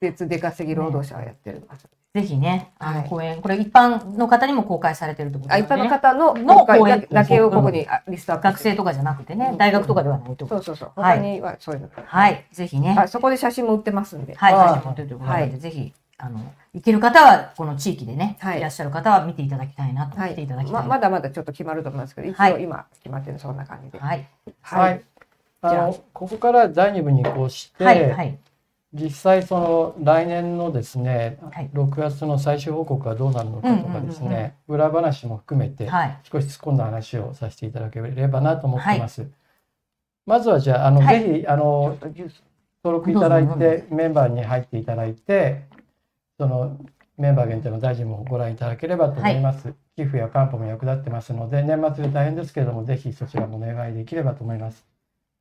[0.00, 1.88] 節出稼ぎ労働者をやってる場所。
[2.14, 5.76] ぜひね、あのはい公演、これ一般の方にも公開されてるってことあ、ですね。
[5.76, 11.00] 一般の方のの講演だだけをここにあリストアップ学生とかじゃなくてね、大学とかではないとそうそうそう。
[11.00, 11.88] はい他にはそういうの。
[12.06, 12.44] はい。
[12.52, 12.94] ぜひね。
[12.96, 14.34] あ、そこで写真も売ってますんで。
[14.36, 16.38] はい、はい写真持ってるということなので、ぜひ、あの、
[16.72, 20.88] 行ける方は、この地域でね、はいいらっしゃる方は見ていただきたいなと、はい来ていただきたいま。
[20.88, 23.98] まだまだちょっと決まると思いますけど、一はい応今決まってるそんな感じで。
[23.98, 24.24] はい。
[24.62, 25.02] はい。
[25.70, 28.38] あのここから第2部に移行して、はい、はい。
[28.92, 36.18] 実際その来年のですね、はい6月の最終報告はどうなるのかとかですうんうんうんね、裏話も含めてはい。
[36.30, 39.26] 少し突っ込んだ話をさせていただければなと思っています。
[40.26, 41.98] まずはじゃああの、はいぜひあの。
[42.84, 45.64] 登録いただいてメンバーに入っていただいて
[46.38, 46.78] その
[47.16, 49.72] メンバー限定の大臣もご覧いただければと思います。
[49.96, 54.84] 寄付や還付も役立ってますので年末で大変ですけれどもぜひそちらもお願いできればと思います。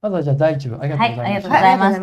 [0.04, 1.40] まずはじゃあ第一部ありがとうはい、ございました。
[1.40, 2.02] ありがとうございましはい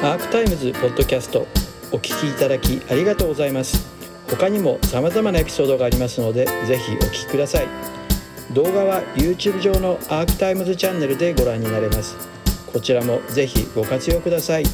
[0.00, 0.08] た。
[0.12, 1.48] アークタイムズポッドキャスト
[1.92, 3.88] お聞きいただきありがとうございます
[4.30, 7.66] 他にも様々なエピソードがありますのでぜひお聞きください
[8.52, 12.16] 動画は YouTube 上のアークタイムズチャンネルでご覧になれます
[12.72, 14.64] こちらもぜひご活用ください